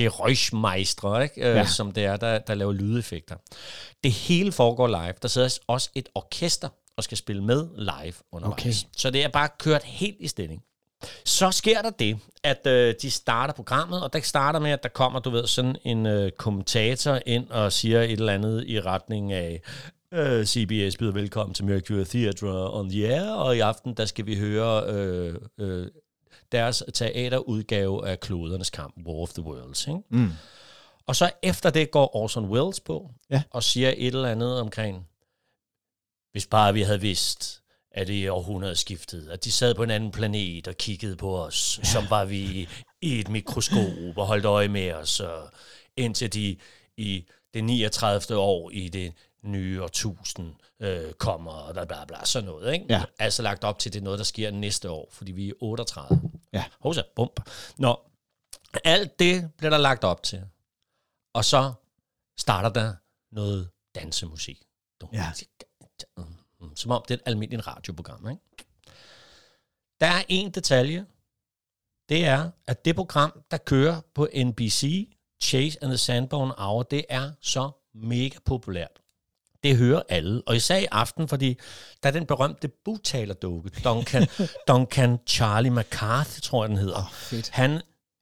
Geräuschmeister, 0.00 1.20
ikke? 1.22 1.40
Ja. 1.40 1.66
som 1.66 1.92
det 1.92 2.04
er, 2.04 2.16
der, 2.16 2.38
der 2.38 2.54
laver 2.54 2.72
lydeffekter. 2.72 3.34
Det 4.04 4.12
hele 4.12 4.52
foregår 4.52 4.86
live. 4.86 5.14
Der 5.22 5.28
sidder 5.28 5.58
også 5.66 5.90
et 5.94 6.08
orkester 6.14 6.68
og 6.96 7.04
skal 7.04 7.18
spille 7.18 7.44
med 7.44 7.68
live 7.76 8.14
undervejs. 8.32 8.60
Okay. 8.60 8.72
Så 8.96 9.10
det 9.10 9.24
er 9.24 9.28
bare 9.28 9.48
kørt 9.58 9.84
helt 9.84 10.16
i 10.20 10.28
stilling. 10.28 10.62
Så 11.24 11.50
sker 11.50 11.82
der 11.82 11.90
det, 11.90 12.18
at 12.42 12.66
øh, 12.66 12.94
de 13.02 13.10
starter 13.10 13.54
programmet, 13.54 14.02
og 14.02 14.12
der 14.12 14.20
starter 14.20 14.58
med, 14.58 14.70
at 14.70 14.82
der 14.82 14.88
kommer, 14.88 15.20
du 15.20 15.30
ved, 15.30 15.46
sådan 15.46 15.76
en 15.84 16.06
øh, 16.06 16.32
kommentator 16.32 17.18
ind 17.26 17.50
og 17.50 17.72
siger 17.72 18.02
et 18.02 18.12
eller 18.12 18.32
andet 18.32 18.64
i 18.66 18.80
retning 18.80 19.32
af, 19.32 19.62
øh, 20.12 20.44
CBS 20.44 20.96
byder 20.96 21.12
velkommen 21.12 21.54
til 21.54 21.64
Mercury 21.64 22.04
Theatre 22.04 22.72
on 22.72 22.90
the 22.90 23.14
Air, 23.14 23.30
og 23.30 23.56
i 23.56 23.60
aften, 23.60 23.94
der 23.94 24.04
skal 24.04 24.26
vi 24.26 24.38
høre 24.38 24.84
øh, 24.86 25.34
øh, 25.58 25.86
deres 26.52 26.82
teaterudgave 26.94 28.08
af 28.08 28.20
Klodernes 28.20 28.70
Kamp, 28.70 28.94
War 29.06 29.22
of 29.22 29.32
the 29.32 29.42
Worlds. 29.42 29.86
Ikke? 29.86 30.00
Mm. 30.10 30.30
Og 31.06 31.16
så 31.16 31.30
efter 31.42 31.70
det 31.70 31.90
går 31.90 32.16
Orson 32.16 32.44
Welles 32.44 32.80
på, 32.80 33.10
ja. 33.30 33.42
og 33.50 33.62
siger 33.62 33.94
et 33.96 34.14
eller 34.14 34.28
andet 34.28 34.60
omkring, 34.60 35.06
hvis 36.32 36.46
bare 36.46 36.74
vi 36.74 36.82
havde 36.82 37.00
vidst, 37.00 37.62
at 37.92 38.06
det 38.06 38.14
i 38.14 38.28
århundredeskiftet, 38.28 39.28
at 39.28 39.44
de 39.44 39.52
sad 39.52 39.74
på 39.74 39.82
en 39.82 39.90
anden 39.90 40.12
planet 40.12 40.68
og 40.68 40.76
kiggede 40.76 41.16
på 41.16 41.44
os, 41.44 41.78
ja. 41.78 41.84
som 41.84 42.10
var 42.10 42.24
vi 42.24 42.68
i 43.00 43.20
et 43.20 43.28
mikroskop 43.28 44.16
og 44.16 44.26
holdt 44.26 44.44
øje 44.44 44.68
med 44.68 44.92
os, 44.92 45.20
og 45.20 45.50
indtil 45.96 46.32
de 46.32 46.56
i 46.96 47.26
det 47.54 47.64
39. 47.64 48.38
år 48.38 48.70
i 48.70 48.88
det 48.88 49.12
nye 49.42 49.82
årtusind 49.82 50.54
øh, 50.80 51.12
kommer, 51.12 51.52
og 51.52 51.72
bla, 51.72 51.84
bla, 51.84 52.04
bla, 52.04 52.24
sådan 52.24 52.46
noget. 52.46 52.72
Ikke? 52.72 52.86
Ja. 52.88 53.04
Altså 53.18 53.42
lagt 53.42 53.64
op 53.64 53.78
til, 53.78 53.92
det 53.92 53.98
er 53.98 54.04
noget, 54.04 54.18
der 54.18 54.24
sker 54.24 54.50
næste 54.50 54.90
år, 54.90 55.08
fordi 55.12 55.32
vi 55.32 55.48
er 55.48 55.52
38. 55.60 56.20
Ja. 56.52 56.64
Hosa, 56.80 57.02
bump. 57.16 57.50
Nå, 57.78 58.00
alt 58.84 59.18
det 59.18 59.50
bliver 59.58 59.70
der 59.70 59.78
lagt 59.78 60.04
op 60.04 60.22
til. 60.22 60.42
Og 61.34 61.44
så 61.44 61.72
starter 62.38 62.68
der 62.68 62.94
noget 63.32 63.70
dansemusik. 63.94 64.62
Ja. 65.12 65.32
Mm, 66.16 66.76
som 66.76 66.90
om 66.90 67.04
det 67.08 67.14
er 67.14 67.18
et 67.18 67.22
almindeligt 67.26 67.66
radioprogram. 67.66 68.28
Ikke? 68.30 68.42
Der 70.00 70.06
er 70.06 70.22
en 70.28 70.50
detalje. 70.50 71.06
Det 72.08 72.26
er, 72.26 72.50
at 72.66 72.84
det 72.84 72.96
program, 72.96 73.42
der 73.50 73.56
kører 73.56 74.00
på 74.14 74.28
NBC, 74.36 75.08
Chase 75.42 75.78
and 75.82 75.90
the 75.90 75.98
Sandbone 75.98 76.54
Hour, 76.58 76.82
det 76.82 77.04
er 77.08 77.30
så 77.40 77.70
mega 77.94 78.38
populært. 78.44 79.00
Det 79.62 79.76
hører 79.76 80.02
alle, 80.08 80.42
og 80.46 80.56
især 80.56 80.76
i 80.76 80.86
aften, 80.90 81.28
fordi 81.28 81.58
der 82.02 82.08
er 82.08 82.12
den 82.12 82.26
berømte 82.26 82.68
butalerdukke, 82.68 83.70
Duncan, 83.84 84.26
Duncan 84.68 85.18
Charlie 85.26 85.70
McCarthy, 85.70 86.40
tror 86.40 86.62
jeg 86.64 86.68
den 86.68 86.78
hedder. 86.78 86.98
Oh, 86.98 87.12
fedt. 87.12 87.50
Han 87.50 87.80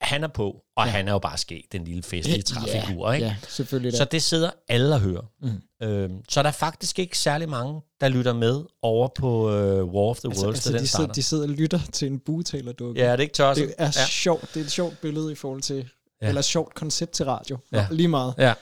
han 0.08 0.24
er 0.24 0.28
på, 0.28 0.62
og 0.76 0.86
ja. 0.86 0.90
han 0.90 1.08
er 1.08 1.12
jo 1.12 1.18
bare 1.18 1.38
sket 1.38 1.64
den 1.72 1.84
lille 1.84 2.02
festlige 2.02 2.42
træfigur. 2.42 3.08
Ja, 3.08 3.14
ikke? 3.14 3.26
ja 3.26 3.36
selvfølgelig. 3.48 3.96
Så 3.96 4.04
det 4.04 4.22
sidder 4.22 4.50
alle 4.68 4.94
og 4.94 5.00
hører. 5.00 5.22
Mm. 5.42 5.86
Øhm, 5.86 6.24
så 6.28 6.42
der 6.42 6.48
er 6.48 6.52
faktisk 6.52 6.98
ikke 6.98 7.18
særlig 7.18 7.48
mange, 7.48 7.80
der 8.00 8.08
lytter 8.08 8.32
med 8.32 8.64
over 8.82 9.08
på 9.08 9.50
øh, 9.50 9.84
War 9.84 10.04
of 10.04 10.18
the 10.18 10.28
altså, 10.28 10.44
Worlds, 10.44 10.58
altså, 10.58 10.72
den 10.72 10.80
de 10.80 10.88
sidder, 10.88 11.12
de 11.12 11.22
sidder 11.22 11.42
og 11.42 11.48
lytter 11.48 11.80
til 11.92 12.08
en 12.08 12.18
bugtalerdukke. 12.18 13.00
Ja, 13.00 13.12
det 13.12 13.18
er 13.18 13.22
ikke 13.22 13.34
tosset. 13.34 13.68
Det 13.68 13.74
er 13.78 13.84
ja. 13.84 14.06
sjovt. 14.06 14.54
Det 14.54 14.60
er 14.60 14.64
et 14.64 14.70
sjovt 14.70 15.00
billede 15.00 15.32
i 15.32 15.34
forhold 15.34 15.62
til, 15.62 15.88
ja. 16.22 16.28
eller 16.28 16.38
et 16.38 16.44
sjovt 16.44 16.74
koncept 16.74 17.12
til 17.12 17.26
radio. 17.26 17.58
Ja. 17.72 17.86
Lige 17.90 18.08
meget. 18.08 18.34
Ja. 18.38 18.54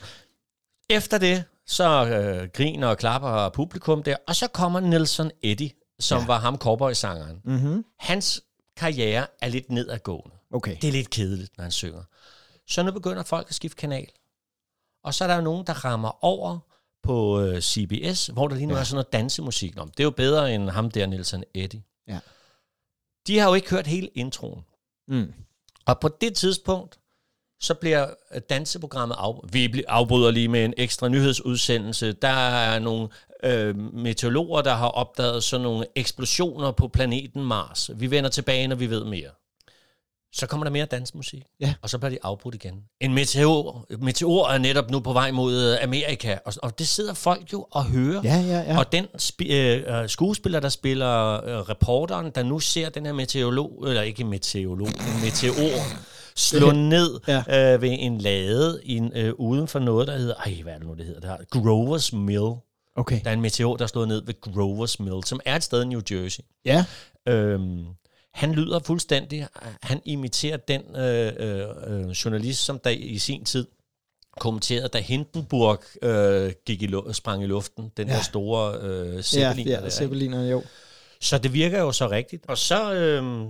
Efter 0.90 1.18
det, 1.18 1.44
så 1.66 2.06
øh, 2.06 2.48
griner 2.48 2.88
og 2.88 2.98
klapper 2.98 3.48
publikum 3.48 4.02
der, 4.02 4.16
og 4.28 4.36
så 4.36 4.48
kommer 4.48 4.80
Nelson 4.80 5.30
Eddy, 5.42 5.70
som 6.00 6.20
ja. 6.20 6.26
var 6.26 6.38
ham 6.38 6.56
cowboy-sangeren. 6.56 7.40
Mm-hmm. 7.44 7.84
Hans 7.98 8.42
karriere 8.76 9.26
er 9.42 9.48
lidt 9.48 9.70
nedadgående. 9.70 10.36
Okay. 10.56 10.76
Det 10.82 10.88
er 10.88 10.92
lidt 10.92 11.10
kedeligt, 11.10 11.56
når 11.56 11.62
han 11.62 11.72
synger. 11.72 12.02
Så 12.66 12.82
nu 12.82 12.92
begynder 12.92 13.22
folk 13.22 13.46
at 13.48 13.54
skifte 13.54 13.76
kanal. 13.76 14.06
Og 15.04 15.14
så 15.14 15.24
er 15.24 15.28
der 15.28 15.36
jo 15.36 15.42
nogen, 15.42 15.66
der 15.66 15.72
rammer 15.72 16.24
over 16.24 16.58
på 17.02 17.40
øh, 17.40 17.60
CBS, 17.60 18.26
hvor 18.26 18.48
der 18.48 18.56
lige 18.56 18.66
nu 18.66 18.74
ja. 18.74 18.80
er 18.80 18.84
sådan 18.84 18.94
noget 18.94 19.12
dansemusik. 19.12 19.80
om. 19.80 19.90
det 19.90 20.00
er 20.00 20.04
jo 20.04 20.10
bedre 20.10 20.54
end 20.54 20.70
ham 20.70 20.90
der, 20.90 21.06
Nelson 21.06 21.44
Eddy. 21.54 21.80
Ja. 22.08 22.18
De 23.26 23.38
har 23.38 23.48
jo 23.48 23.54
ikke 23.54 23.70
hørt 23.70 23.86
hele 23.86 24.06
introen. 24.06 24.64
Mm. 25.08 25.32
Og 25.86 26.00
på 26.00 26.08
det 26.08 26.34
tidspunkt, 26.34 26.98
så 27.60 27.74
bliver 27.74 28.14
danseprogrammet 28.50 29.16
af. 29.18 29.34
Vi 29.52 29.84
afbryder 29.88 30.30
lige 30.30 30.48
med 30.48 30.64
en 30.64 30.74
ekstra 30.76 31.08
nyhedsudsendelse. 31.08 32.12
Der 32.12 32.28
er 32.28 32.78
nogle 32.78 33.08
øh, 33.42 33.76
meteorologer, 33.76 34.62
der 34.62 34.74
har 34.74 34.88
opdaget 34.88 35.44
sådan 35.44 35.64
nogle 35.64 35.86
eksplosioner 35.94 36.70
på 36.70 36.88
planeten 36.88 37.44
Mars. 37.44 37.90
Vi 37.94 38.10
vender 38.10 38.30
tilbage, 38.30 38.68
når 38.68 38.76
vi 38.76 38.90
ved 38.90 39.04
mere. 39.04 39.30
Så 40.32 40.46
kommer 40.46 40.64
der 40.64 40.70
mere 40.70 40.86
dansmusik, 40.86 41.42
ja. 41.60 41.74
og 41.82 41.90
så 41.90 41.98
bliver 41.98 42.10
de 42.10 42.18
afbrudt 42.22 42.54
igen. 42.54 42.74
En 43.00 43.14
meteor, 43.14 43.86
meteor 43.98 44.48
er 44.48 44.58
netop 44.58 44.90
nu 44.90 45.00
på 45.00 45.12
vej 45.12 45.30
mod 45.30 45.72
øh, 45.72 45.82
Amerika, 45.82 46.38
og, 46.44 46.52
og 46.62 46.78
det 46.78 46.88
sidder 46.88 47.14
folk 47.14 47.52
jo 47.52 47.66
og 47.70 47.84
hører. 47.84 48.20
Ja, 48.24 48.40
ja, 48.40 48.60
ja. 48.60 48.78
Og 48.78 48.92
den 48.92 49.06
spi, 49.18 49.44
øh, 49.44 50.02
øh, 50.02 50.08
skuespiller, 50.08 50.60
der 50.60 50.68
spiller 50.68 51.44
øh, 51.44 51.60
reporteren, 51.60 52.30
der 52.34 52.42
nu 52.42 52.58
ser 52.58 52.88
den 52.88 53.06
her 53.06 53.12
meteorolog, 53.12 53.84
eller 53.88 54.02
ikke 54.02 54.24
meteorolog, 54.24 54.88
en 54.88 55.24
meteor, 55.24 55.82
slå 56.36 56.72
ned 56.72 57.20
ja. 57.28 57.74
øh, 57.74 57.82
ved 57.82 57.96
en 57.98 58.18
lade 58.18 58.80
i 58.84 58.96
en, 58.96 59.12
øh, 59.14 59.32
uden 59.38 59.68
for 59.68 59.78
noget, 59.78 60.08
der 60.08 60.18
hedder, 60.18 60.34
ej, 60.34 60.62
hvad 60.62 60.72
er 60.72 60.78
det 60.78 60.86
nu, 60.86 60.94
det 60.94 61.06
hedder? 61.06 61.20
Det 61.20 61.30
her? 61.30 61.36
Grover's 61.56 62.16
Mill. 62.16 62.60
Okay. 62.96 63.20
Der 63.24 63.30
er 63.30 63.34
en 63.34 63.40
meteor, 63.40 63.76
der 63.76 63.84
er 63.84 63.88
slået 63.88 64.08
ned 64.08 64.22
ved 64.26 64.34
Grover's 64.46 65.04
Mill, 65.04 65.24
som 65.24 65.40
er 65.44 65.56
et 65.56 65.64
sted 65.64 65.82
i 65.82 65.86
New 65.86 66.00
Jersey. 66.10 66.42
Ja. 66.64 66.84
Øhm, 67.28 67.84
han 68.36 68.52
lyder 68.52 68.78
fuldstændig, 68.78 69.46
han 69.82 70.00
imiterer 70.04 70.56
den 70.56 70.96
øh, 70.96 71.32
øh, 71.38 72.08
journalist, 72.08 72.64
som 72.64 72.78
der 72.78 72.90
i 72.90 73.18
sin 73.18 73.44
tid 73.44 73.66
kommenterede, 74.40 74.88
da 74.88 74.98
Hindenburg 74.98 75.82
øh, 76.02 76.52
gik 76.66 76.82
i, 76.82 76.88
sprang 77.12 77.42
i 77.42 77.46
luften, 77.46 77.92
den 77.96 78.08
ja. 78.08 78.14
der 78.14 78.22
store 78.22 78.78
øh, 78.80 79.22
zeppeliner. 79.22 79.70
Ja, 79.70 79.82
ja 79.82 79.90
zeppeliner, 79.90 80.48
jo. 80.48 80.62
Så 81.20 81.38
det 81.38 81.52
virker 81.52 81.80
jo 81.80 81.92
så 81.92 82.10
rigtigt. 82.10 82.44
Og 82.48 82.58
så 82.58 82.94
øh, 82.94 83.46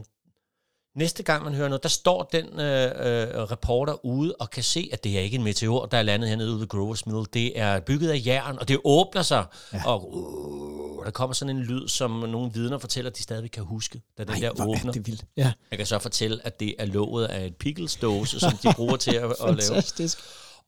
næste 0.97 1.23
gang 1.23 1.45
man 1.45 1.55
hører 1.55 1.69
noget, 1.69 1.83
der 1.83 1.89
står 1.89 2.23
den 2.23 2.61
øh, 2.61 2.85
øh, 2.85 3.43
reporter 3.43 4.05
ude 4.05 4.35
og 4.41 4.51
kan 4.51 4.63
se, 4.63 4.91
at 4.93 5.05
det 5.05 5.19
er 5.19 5.21
ikke 5.21 5.35
en 5.35 5.43
meteor, 5.43 5.87
der 5.87 5.99
er 5.99 6.03
landet 6.03 6.29
hernede 6.29 6.51
ude 6.51 6.61
ved 6.61 6.75
Grover's 6.75 7.03
Mill. 7.07 7.27
Det 7.33 7.59
er 7.61 7.81
bygget 7.81 8.11
af 8.11 8.23
jern, 8.27 8.59
og 8.59 8.69
det 8.69 8.81
åbner 8.85 9.23
sig, 9.23 9.45
ja. 9.73 9.87
og 9.87 10.15
uh, 10.17 11.05
der 11.05 11.11
kommer 11.11 11.35
sådan 11.35 11.57
en 11.57 11.63
lyd, 11.63 11.89
som 11.89 12.11
nogle 12.11 12.53
vidner 12.53 12.79
fortæller, 12.79 13.11
at 13.11 13.17
de 13.17 13.23
stadigvæk 13.23 13.51
kan 13.51 13.65
huske, 13.65 14.03
da 14.19 14.25
den 14.25 14.33
Ej, 14.33 14.41
der 14.41 14.67
åbner. 14.67 14.93
det 14.93 15.07
vildt. 15.07 15.25
Ja. 15.37 15.53
Jeg 15.71 15.79
kan 15.79 15.87
så 15.87 15.99
fortælle, 15.99 16.47
at 16.47 16.61
det 16.61 16.75
er 16.79 16.85
låget 16.85 17.27
af 17.27 17.47
et 17.47 17.57
pickles-dåse, 17.57 18.41
som 18.41 18.53
de 18.63 18.69
bruger 18.77 18.97
til 18.97 19.15
at, 19.15 19.25
at 19.25 19.57
lave. 19.57 19.83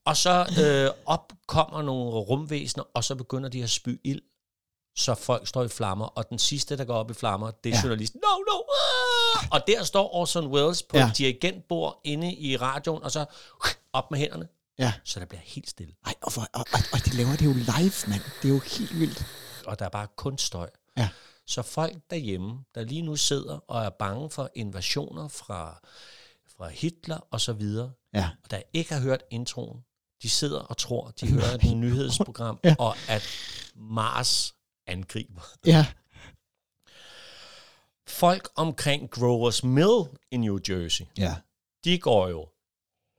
Og 0.06 0.16
så 0.16 0.46
øh, 0.62 0.90
op 1.06 1.32
kommer 1.46 1.82
nogle 1.82 2.10
rumvæsener, 2.10 2.84
og 2.94 3.04
så 3.04 3.14
begynder 3.14 3.48
de 3.48 3.62
at 3.62 3.70
spy 3.70 4.00
ild, 4.04 4.20
så 4.96 5.14
folk 5.14 5.46
står 5.46 5.64
i 5.64 5.68
flammer, 5.68 6.06
og 6.06 6.30
den 6.30 6.38
sidste, 6.38 6.76
der 6.76 6.84
går 6.84 6.94
op 6.94 7.10
i 7.10 7.14
flammer, 7.14 7.50
det 7.50 7.72
er 7.72 7.76
ja. 7.76 7.82
journalisten. 7.82 8.20
No, 8.24 8.38
no! 8.38 8.58
Ah! 8.58 9.07
Og 9.50 9.60
der 9.66 9.84
står 9.84 10.14
Orson 10.14 10.46
Welles 10.46 10.82
på 10.82 10.96
ja. 10.96 11.08
et 11.08 11.18
dirigentbord 11.18 12.00
inde 12.04 12.34
i 12.34 12.56
radioen, 12.56 13.02
og 13.02 13.10
så 13.10 13.24
op 13.92 14.10
med 14.10 14.18
hænderne. 14.18 14.48
Ja. 14.78 14.92
Så 15.04 15.20
der 15.20 15.26
bliver 15.26 15.40
helt 15.44 15.70
stille. 15.70 15.94
Ej, 16.06 16.14
og, 16.22 16.32
for, 16.32 16.40
og, 16.40 16.66
og, 16.72 16.80
og 16.92 17.04
de 17.04 17.16
laver 17.16 17.36
det 17.36 17.44
jo 17.44 17.52
live, 17.52 17.92
mand. 18.08 18.22
Det 18.42 18.48
er 18.48 18.52
jo 18.54 18.58
helt 18.78 19.00
vildt. 19.00 19.26
Og 19.66 19.78
der 19.78 19.84
er 19.84 19.88
bare 19.88 20.06
kun 20.16 20.38
støj. 20.38 20.70
Ja. 20.96 21.08
Så 21.46 21.62
folk 21.62 21.96
derhjemme, 22.10 22.58
der 22.74 22.82
lige 22.82 23.02
nu 23.02 23.16
sidder 23.16 23.58
og 23.68 23.84
er 23.84 23.90
bange 23.90 24.30
for 24.30 24.50
invasioner 24.54 25.28
fra, 25.28 25.80
fra 26.56 26.68
Hitler 26.68 27.18
og 27.30 27.40
så 27.40 27.52
videre, 27.52 27.92
ja. 28.14 28.30
og 28.44 28.50
der 28.50 28.62
ikke 28.72 28.94
har 28.94 29.00
hørt 29.00 29.22
introen, 29.30 29.84
de 30.22 30.30
sidder 30.30 30.60
og 30.60 30.76
tror, 30.76 31.12
de 31.20 31.32
hører 31.32 31.54
et 31.54 31.76
nyhedsprogram, 31.76 32.60
ja. 32.64 32.74
og 32.78 32.96
at 33.08 33.22
Mars 33.74 34.54
angriber. 34.86 35.42
Ja. 35.66 35.86
Folk 38.08 38.48
omkring 38.56 39.10
Growers 39.10 39.64
Mill 39.64 39.98
i 40.30 40.36
New 40.36 40.58
Jersey, 40.68 41.04
ja. 41.18 41.34
de 41.84 41.98
går 41.98 42.28
jo 42.28 42.48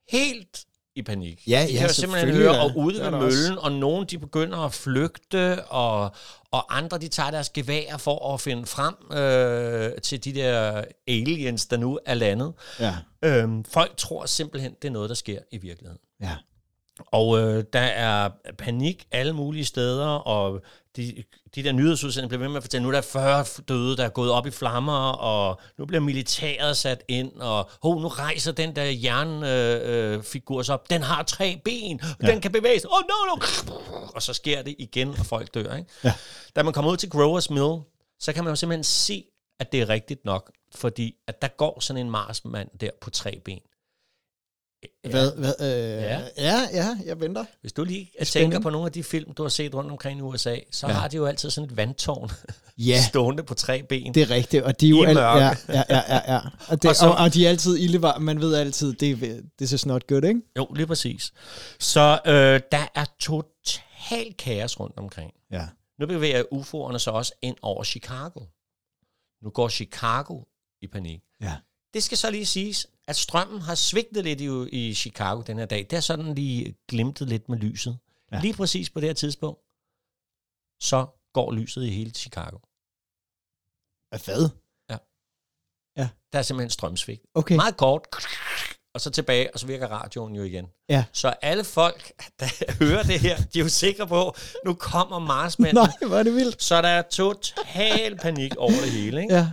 helt 0.10 0.65
i 0.96 1.01
panik. 1.01 1.48
Ja, 1.48 1.65
de 1.67 1.74
ja, 1.74 1.79
kan 1.79 1.89
simpelthen 1.89 2.36
høre, 2.36 2.60
og 2.60 2.72
ude 2.77 3.01
ved 3.01 3.12
møllen, 3.12 3.58
og 3.58 3.72
nogen 3.72 4.05
de 4.05 4.17
begynder 4.17 4.58
at 4.58 4.74
flygte, 4.74 5.65
og, 5.65 6.12
og 6.51 6.77
andre 6.77 6.98
de 6.98 7.08
tager 7.08 7.31
deres 7.31 7.50
gevær 7.50 7.98
for 7.98 8.34
at 8.34 8.41
finde 8.41 8.65
frem 8.65 8.96
øh, 9.12 10.01
til 10.01 10.24
de 10.24 10.34
der 10.34 10.84
aliens, 11.08 11.65
der 11.65 11.77
nu 11.77 12.00
er 12.05 12.13
landet. 12.13 12.53
Ja. 12.79 12.96
Øhm, 13.24 13.63
folk 13.63 13.98
tror 13.98 14.25
simpelthen, 14.25 14.75
det 14.81 14.88
er 14.88 14.91
noget, 14.91 15.10
der 15.10 15.15
sker 15.15 15.39
i 15.51 15.58
virkeligheden. 15.58 16.00
Ja. 16.22 16.36
Og 17.05 17.39
øh, 17.39 17.63
der 17.73 17.79
er 17.79 18.29
panik 18.57 19.07
alle 19.11 19.33
mulige 19.33 19.65
steder, 19.65 20.07
og 20.07 20.61
de, 20.95 21.23
de 21.55 21.63
der 21.63 21.71
nyhedsudsendelser 21.71 22.27
bliver 22.27 22.39
ved 22.39 22.47
med 22.49 22.57
at 22.57 22.63
fortælle, 22.63 22.83
nu 22.83 22.89
er 22.89 22.93
der 22.93 23.01
40 23.01 23.45
døde, 23.67 23.97
der 23.97 24.05
er 24.05 24.09
gået 24.09 24.31
op 24.31 24.47
i 24.47 24.51
flammer, 24.51 25.09
og 25.11 25.61
nu 25.77 25.85
bliver 25.85 26.01
militæret 26.01 26.77
sat 26.77 27.03
ind, 27.07 27.31
og 27.35 27.69
oh, 27.81 28.01
nu 28.01 28.07
rejser 28.07 28.51
den 28.51 28.75
der 28.75 28.83
jernfigur 28.83 30.55
øh, 30.55 30.59
øh, 30.59 30.65
sig 30.65 30.73
op, 30.73 30.89
den 30.89 31.01
har 31.03 31.23
tre 31.23 31.61
ben, 31.65 32.01
ja. 32.23 32.27
den 32.27 32.41
kan 32.41 32.51
bevæge 32.51 32.79
sig, 32.79 32.89
oh 32.89 33.01
no, 33.09 33.35
no, 33.35 33.75
og 34.15 34.21
så 34.21 34.33
sker 34.33 34.61
det 34.61 34.75
igen, 34.79 35.09
og 35.09 35.25
folk 35.25 35.53
dør. 35.53 35.75
Ikke? 35.75 35.89
Ja. 36.03 36.13
Da 36.55 36.63
man 36.63 36.73
kommer 36.73 36.91
ud 36.91 36.97
til 36.97 37.09
Growers 37.09 37.49
Mill, 37.49 37.75
så 38.19 38.33
kan 38.33 38.43
man 38.43 38.51
jo 38.51 38.55
simpelthen 38.55 38.83
se, 38.83 39.25
at 39.59 39.71
det 39.71 39.81
er 39.81 39.89
rigtigt 39.89 40.25
nok, 40.25 40.51
fordi 40.75 41.15
at 41.27 41.41
der 41.41 41.47
går 41.47 41.79
sådan 41.79 42.05
en 42.05 42.11
marsmand 42.11 42.69
der 42.79 42.89
på 43.01 43.09
tre 43.09 43.41
ben. 43.45 43.59
Ja. 45.03 45.09
Hvad, 45.09 45.31
hvad, 45.36 45.53
øh, 45.59 46.03
ja. 46.03 46.21
ja, 46.38 46.59
ja, 46.74 46.98
jeg 47.05 47.19
venter. 47.19 47.45
Hvis 47.62 47.74
du 47.74 47.83
lige 47.83 48.12
Spænding. 48.12 48.31
tænker 48.31 48.59
på 48.59 48.69
nogle 48.69 48.86
af 48.86 48.91
de 48.91 49.03
film, 49.03 49.33
du 49.33 49.43
har 49.43 49.50
set 49.50 49.75
rundt 49.75 49.91
omkring 49.91 50.19
i 50.19 50.21
USA, 50.21 50.55
så 50.71 50.88
ja. 50.88 50.93
har 50.93 51.07
de 51.07 51.17
jo 51.17 51.25
altid 51.25 51.50
sådan 51.50 51.69
et 51.69 51.77
vandtårn 51.77 52.29
ja. 52.77 53.01
stående 53.01 53.43
på 53.43 53.53
tre 53.53 53.83
ben. 53.83 54.13
Det 54.13 54.21
er 54.21 54.29
rigtigt, 54.29 54.63
og 54.63 54.81
de 54.81 54.86
er 54.86 54.89
jo 54.89 55.03
alt, 55.03 55.17
ja, 55.17 55.38
ja, 55.38 55.53
ja, 55.69 55.83
ja, 55.89 56.33
ja. 56.33 56.39
Og, 56.67 56.81
det, 56.81 56.89
og, 56.89 56.95
så, 56.95 57.07
og, 57.07 57.15
og, 57.15 57.33
de 57.33 57.45
er 57.45 57.50
altid 57.50 57.77
ildevar, 57.77 58.17
man 58.19 58.41
ved 58.41 58.55
altid, 58.55 58.93
det, 58.93 59.21
det 59.59 59.74
er 59.74 59.88
not 59.88 60.07
good, 60.07 60.24
ikke? 60.24 60.41
Jo, 60.57 60.67
lige 60.75 60.88
præcis. 60.88 61.33
Så 61.79 62.19
øh, 62.25 62.62
der 62.71 62.88
er 62.95 63.05
total 63.19 64.33
kaos 64.38 64.79
rundt 64.79 64.98
omkring. 64.98 65.31
Ja. 65.51 65.67
Nu 66.00 66.07
bevæger 66.07 66.43
UFO'erne 66.43 66.98
så 66.98 67.12
også 67.12 67.33
ind 67.41 67.55
over 67.62 67.83
Chicago. 67.83 68.39
Nu 69.43 69.50
går 69.50 69.69
Chicago 69.69 70.43
i 70.81 70.88
panik. 70.88 71.21
Ja. 71.41 71.55
Det 71.93 72.03
skal 72.03 72.17
så 72.17 72.31
lige 72.31 72.46
siges, 72.46 72.88
at 73.08 73.15
strømmen 73.15 73.62
har 73.62 73.75
svigtet 73.75 74.24
lidt 74.24 74.41
i, 74.41 74.69
i 74.72 74.93
Chicago 74.93 75.41
den 75.41 75.58
her 75.58 75.65
dag. 75.65 75.79
Det 75.79 75.93
har 75.93 76.01
sådan 76.01 76.36
lige 76.36 76.75
glimtet 76.88 77.27
lidt 77.27 77.50
med 77.50 77.58
lyset. 77.58 77.98
Ja. 78.31 78.41
Lige 78.41 78.53
præcis 78.53 78.89
på 78.89 79.00
det 79.00 79.10
her 79.10 79.13
tidspunkt, 79.13 79.60
så 80.81 81.08
går 81.34 81.51
lyset 81.51 81.84
i 81.84 81.89
hele 81.89 82.12
Chicago. 82.12 82.58
Hvad? 84.25 84.50
Ja. 84.89 84.98
Ja. 86.01 86.10
Der 86.34 86.39
er 86.39 86.43
simpelthen 86.43 86.69
strømsvigt. 86.69 87.22
Okay. 87.34 87.55
Meget 87.55 87.77
kort, 87.77 88.08
og 88.93 89.01
så 89.01 89.10
tilbage, 89.10 89.53
og 89.53 89.60
så 89.60 89.67
virker 89.67 89.88
radioen 89.88 90.36
jo 90.36 90.43
igen. 90.43 90.67
Ja. 90.89 91.05
Så 91.13 91.27
alle 91.41 91.63
folk, 91.63 92.12
der 92.39 92.46
hører 92.84 93.03
det 93.03 93.19
her, 93.19 93.38
de 93.38 93.60
er 93.60 93.63
jo 93.63 93.69
sikre 93.69 94.08
på, 94.08 94.36
nu 94.65 94.74
kommer 94.74 95.19
Marsmanden. 95.19 95.75
Nej, 95.84 96.08
hvor 96.08 96.17
er 96.17 96.24
det 96.24 96.36
vildt. 96.36 96.63
Så 96.63 96.81
der 96.81 96.88
er 96.88 97.01
total 97.01 98.17
panik 98.17 98.55
over 98.55 98.72
det 98.72 98.91
hele, 98.91 99.22
ikke? 99.22 99.34
Ja. 99.36 99.50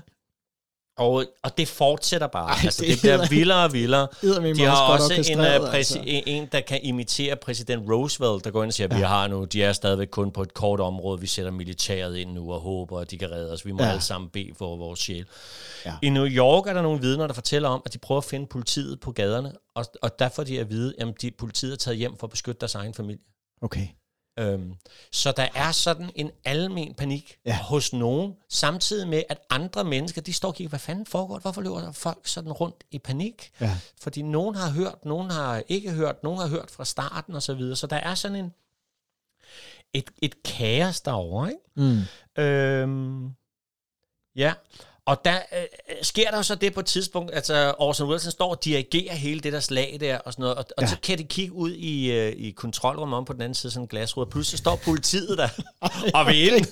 Og, 0.99 1.25
og 1.43 1.59
det 1.59 1.69
fortsætter 1.69 2.27
bare. 2.27 2.51
Ej, 2.51 2.59
altså, 2.65 2.83
det, 2.83 2.91
det 2.91 3.01
bliver 3.01 3.29
vildere 3.29 3.65
og 3.65 3.73
vildere. 3.73 4.09
De 4.57 4.65
har 4.65 4.93
også 4.93 5.15
en, 5.33 5.41
uh, 5.41 5.47
præsi- 5.47 5.77
altså. 5.77 6.03
en, 6.07 6.49
der 6.53 6.61
kan 6.61 6.81
imitere 6.83 7.37
præsident 7.37 7.91
Roosevelt, 7.91 8.45
der 8.45 8.51
går 8.51 8.63
ind 8.63 8.71
og 8.71 8.75
siger, 8.75 8.89
at 8.89 8.93
ja. 8.93 8.97
vi 8.99 9.03
har 9.03 9.29
nu, 9.29 9.45
de 9.45 9.63
er 9.63 9.73
stadigvæk 9.73 10.09
kun 10.09 10.31
på 10.31 10.43
et 10.43 10.55
kort 10.55 10.81
område, 10.81 11.21
vi 11.21 11.27
sætter 11.27 11.51
militæret 11.53 12.17
ind 12.17 12.33
nu 12.33 12.53
og 12.53 12.61
håber, 12.61 13.01
at 13.01 13.11
de 13.11 13.19
kan 13.19 13.31
redde 13.31 13.53
os. 13.53 13.67
Vi 13.67 13.73
må 13.73 13.83
ja. 13.83 13.89
alle 13.89 14.03
sammen 14.03 14.31
bede 14.31 14.51
for 14.59 14.77
vores 14.77 15.01
sjæl. 15.01 15.27
Ja. 15.87 15.95
I 16.03 16.09
New 16.09 16.27
York 16.27 16.67
er 16.67 16.73
der 16.73 16.83
nogle 16.83 17.01
vidner, 17.01 17.27
der 17.27 17.35
fortæller 17.35 17.69
om, 17.69 17.83
at 17.85 17.93
de 17.93 17.99
prøver 17.99 18.21
at 18.21 18.25
finde 18.25 18.47
politiet 18.47 19.01
på 19.01 19.13
gaderne, 19.13 19.53
og, 19.75 19.85
og 20.03 20.19
derfor 20.19 20.45
de 20.45 20.61
at 20.61 20.71
vide, 20.71 20.95
at 20.99 21.09
de, 21.23 21.31
politiet 21.31 21.73
er 21.73 21.77
taget 21.77 21.99
hjem 21.99 22.17
for 22.17 22.27
at 22.27 22.31
beskytte 22.31 22.61
deres 22.61 22.75
egen 22.75 22.95
familie. 22.95 23.23
Okay. 23.63 23.87
Øhm, 24.39 24.75
så 25.13 25.33
der 25.33 25.49
er 25.55 25.73
sådan 25.73 26.11
en 26.15 26.31
almen 26.45 26.95
panik 26.95 27.39
ja. 27.47 27.59
hos 27.63 27.93
nogen, 27.93 28.35
samtidig 28.49 29.09
med, 29.09 29.23
at 29.29 29.39
andre 29.51 29.85
mennesker, 29.85 30.21
de 30.21 30.33
står 30.33 30.49
og 30.49 30.55
kigger, 30.55 30.69
hvad 30.69 30.79
fanden 30.79 31.07
foregår 31.07 31.39
Hvorfor 31.39 31.61
løber 31.61 31.93
folk 31.93 32.27
sådan 32.27 32.53
rundt 32.53 32.85
i 32.91 32.99
panik? 32.99 33.53
Ja. 33.61 33.79
Fordi 34.01 34.23
nogen 34.23 34.55
har 34.55 34.71
hørt, 34.71 35.05
nogen 35.05 35.31
har 35.31 35.63
ikke 35.69 35.93
hørt, 35.93 36.23
nogen 36.23 36.41
har 36.41 36.49
hørt 36.49 36.71
fra 36.71 36.85
starten 36.85 37.35
og 37.35 37.43
så 37.43 37.55
videre. 37.55 37.77
Så 37.77 37.87
der 37.87 37.97
er 37.97 38.15
sådan 38.15 38.37
en 38.37 38.53
et, 39.93 40.11
et 40.23 40.43
kaos 40.43 41.01
derovre, 41.01 41.49
ikke? 41.51 41.63
Mm. 42.37 42.43
Øhm, 42.43 43.31
ja, 44.37 44.53
og 45.07 45.25
der 45.25 45.39
øh, 45.53 45.67
sker 46.03 46.31
der 46.31 46.43
så 46.43 46.55
det 46.55 46.75
på 46.75 46.81
et 46.81 46.87
tidspunkt, 46.87 47.31
at 47.31 47.37
altså, 47.37 47.75
Orson 47.79 48.09
Welles 48.09 48.33
står 48.33 48.51
og 48.51 48.65
dirigerer 48.65 49.15
hele 49.15 49.41
det 49.41 49.53
der 49.53 49.61
slag 49.61 49.97
der 50.01 50.19
og 50.19 50.33
sådan 50.33 50.43
noget, 50.43 50.57
og, 50.57 50.65
og 50.77 50.83
ja. 50.83 50.87
så 50.87 50.97
kan 51.03 51.19
de 51.19 51.25
kigge 51.25 51.53
ud 51.53 51.73
i, 51.73 52.13
øh, 52.13 52.33
i 52.37 52.51
kontrolrummet 52.51 53.17
om 53.17 53.25
på 53.25 53.33
den 53.33 53.41
anden 53.41 53.55
side 53.55 53.73
sådan 53.73 53.85
en 53.85 53.89
glasrude, 53.89 54.27
og 54.27 54.31
pludselig 54.31 54.59
står 54.59 54.77
politiet 54.85 55.39
der 55.39 55.49
og 56.19 56.27
vil 56.27 56.55
ind. 56.57 56.67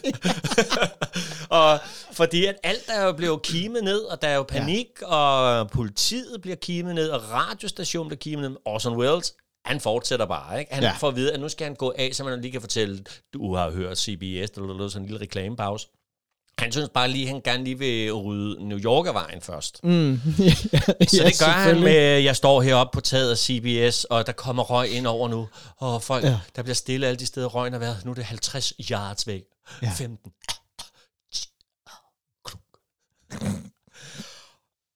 og 1.60 1.78
fordi 2.12 2.44
at 2.44 2.56
alt 2.62 2.84
er 2.88 3.04
jo 3.04 3.12
blevet 3.12 3.42
kimet 3.42 3.84
ned, 3.84 4.00
og 4.00 4.22
der 4.22 4.28
er 4.28 4.36
jo 4.36 4.42
panik, 4.42 4.86
ja. 5.00 5.06
og 5.06 5.70
politiet 5.70 6.42
bliver 6.42 6.56
kimet 6.56 6.94
ned, 6.94 7.08
og 7.10 7.30
radiostationen 7.30 8.08
bliver 8.08 8.18
kimet 8.18 8.50
ned. 8.50 8.58
Orson 8.64 8.96
Welles, 8.96 9.34
han 9.64 9.80
fortsætter 9.80 10.26
bare, 10.26 10.60
ikke? 10.60 10.74
Han 10.74 10.82
ja. 10.82 10.92
får 10.92 11.08
at 11.08 11.16
vide, 11.16 11.32
at 11.32 11.40
nu 11.40 11.48
skal 11.48 11.64
han 11.64 11.74
gå 11.74 11.92
af, 11.98 12.10
så 12.14 12.24
man 12.24 12.40
lige 12.40 12.52
kan 12.52 12.60
fortælle, 12.60 13.04
du 13.32 13.54
har 13.54 13.70
hørt 13.70 13.98
CBS, 13.98 14.50
eller 14.56 14.88
sådan 14.88 15.02
en 15.02 15.06
lille 15.06 15.20
reklamepause. 15.20 15.88
Han 16.58 16.72
synes 16.72 16.88
bare 16.94 17.08
lige, 17.08 17.26
han 17.26 17.40
gerne 17.40 17.64
lige 17.64 17.78
vil 17.78 18.12
rydde 18.12 18.68
New 18.68 18.78
York-vejen 18.78 19.40
først. 19.40 19.84
Mm. 19.84 20.12
ja, 20.12 20.50
så 21.06 21.22
det 21.24 21.38
gør 21.38 21.46
han 21.46 21.80
med, 21.80 22.18
jeg 22.18 22.36
står 22.36 22.62
heroppe 22.62 22.96
på 22.96 23.00
taget 23.00 23.30
af 23.30 23.38
CBS, 23.38 24.04
og 24.04 24.26
der 24.26 24.32
kommer 24.32 24.62
røg 24.62 24.90
ind 24.90 25.06
over 25.06 25.28
nu, 25.28 25.48
og 25.76 26.02
folk, 26.02 26.24
ja. 26.24 26.40
der 26.56 26.62
bliver 26.62 26.74
stille 26.74 27.06
alle 27.06 27.18
de 27.18 27.26
steder, 27.26 27.46
røgen 27.46 27.72
har 27.72 27.80
været. 27.80 28.04
Nu 28.04 28.10
er 28.10 28.14
det 28.14 28.24
50 28.24 28.72
yards 28.90 29.26
væk. 29.26 29.42
Ja. 29.82 29.92
15. 29.96 30.32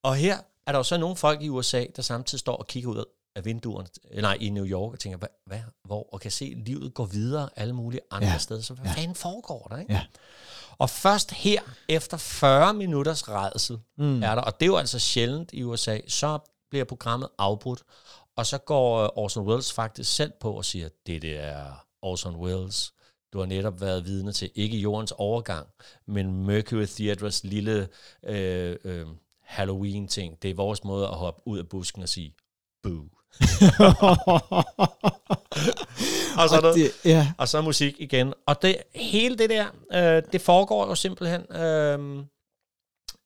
og 0.02 0.16
her 0.16 0.38
er 0.66 0.72
der 0.72 0.78
jo 0.78 0.82
så 0.82 0.96
nogle 0.96 1.16
folk 1.16 1.42
i 1.42 1.48
USA, 1.48 1.84
der 1.96 2.02
samtidig 2.02 2.40
står 2.40 2.56
og 2.56 2.66
kigger 2.66 2.90
ud 2.90 3.04
af 3.36 3.44
vinduerne, 3.44 3.88
nej, 4.20 4.36
i 4.40 4.50
New 4.50 4.66
York, 4.66 4.92
og 4.92 4.98
tænker, 4.98 5.18
hvad, 5.18 5.28
hvad 5.46 5.60
hvor, 5.84 6.08
og 6.12 6.20
kan 6.20 6.30
se, 6.30 6.54
at 6.58 6.68
livet 6.68 6.94
går 6.94 7.04
videre 7.04 7.48
alle 7.56 7.72
mulige 7.72 8.00
andre 8.10 8.28
ja. 8.28 8.38
steder. 8.38 8.62
Så 8.62 8.74
hvad 8.74 8.86
ja. 8.86 8.92
fanden 8.92 9.14
foregår 9.14 9.66
der, 9.70 9.78
ikke? 9.78 9.92
Ja. 9.92 10.02
Og 10.78 10.90
først 10.90 11.30
her, 11.30 11.60
efter 11.88 12.16
40 12.16 12.74
minutters 12.74 13.28
redsel, 13.28 13.78
mm. 13.98 14.22
er 14.22 14.34
der, 14.34 14.42
og 14.42 14.60
det 14.60 14.66
er 14.66 14.70
jo 14.70 14.76
altså 14.76 14.98
sjældent 14.98 15.50
i 15.52 15.62
USA, 15.62 15.98
så 16.08 16.38
bliver 16.70 16.84
programmet 16.84 17.28
afbrudt, 17.38 17.82
og 18.36 18.46
så 18.46 18.58
går 18.58 19.02
uh, 19.02 19.24
Orson 19.24 19.46
Welles 19.46 19.72
faktisk 19.72 20.16
selv 20.16 20.32
på 20.40 20.52
og 20.52 20.64
siger, 20.64 20.88
det, 21.06 21.22
det 21.22 21.40
er 21.40 21.86
Orson 22.02 22.36
Welles. 22.36 22.92
Du 23.32 23.38
har 23.38 23.46
netop 23.46 23.80
været 23.80 24.04
vidne 24.04 24.32
til 24.32 24.50
ikke 24.54 24.78
jordens 24.78 25.12
overgang, 25.16 25.66
men 26.06 26.46
Mercury 26.46 26.86
Theatres 26.86 27.44
lille 27.44 27.88
øh, 28.24 28.76
øh, 28.84 29.06
Halloween-ting. 29.42 30.42
Det 30.42 30.50
er 30.50 30.54
vores 30.54 30.84
måde 30.84 31.06
at 31.06 31.14
hoppe 31.14 31.42
ud 31.46 31.58
af 31.58 31.68
busken 31.68 32.02
og 32.02 32.08
sige, 32.08 32.34
boo. 32.82 33.08
og, 36.42 36.48
så 36.48 36.56
og, 36.56 36.74
det, 36.74 36.92
ja. 37.04 37.32
og 37.38 37.48
så 37.48 37.60
musik 37.60 37.94
igen. 37.98 38.34
Og 38.46 38.62
det, 38.62 38.76
hele 38.94 39.38
det 39.38 39.50
der, 39.50 39.66
øh, 39.92 40.22
det 40.32 40.40
foregår 40.40 40.88
jo 40.88 40.94
simpelthen 40.94 41.56
øh, 41.56 42.18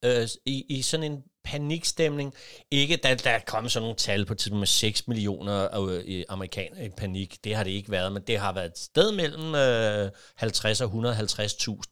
øh, 0.05 0.29
i, 0.47 0.65
i 0.69 0.83
sådan 0.83 1.13
en 1.13 1.23
panikstemning. 1.45 2.35
Ikke, 2.71 2.97
der, 2.97 3.15
der 3.15 3.31
er 3.31 3.39
kommet 3.47 3.73
sådan 3.73 3.85
nogle 3.85 3.97
tal 3.97 4.25
på 4.25 4.35
tidspunkt 4.35 4.59
med 4.59 4.67
6 4.67 5.09
millioner 5.09 5.79
øh, 5.81 6.25
amerikanere 6.29 6.87
i 6.87 6.89
panik. 6.89 7.45
Det 7.45 7.55
har 7.55 7.65
det 7.65 7.71
ikke 7.71 7.91
været, 7.91 8.13
men 8.13 8.23
det 8.27 8.39
har 8.39 8.53
været 8.53 8.67
et 8.67 8.79
sted 8.79 9.13
mellem 9.13 9.55
øh, 9.55 10.11
50 10.37 10.81
og 10.81 10.91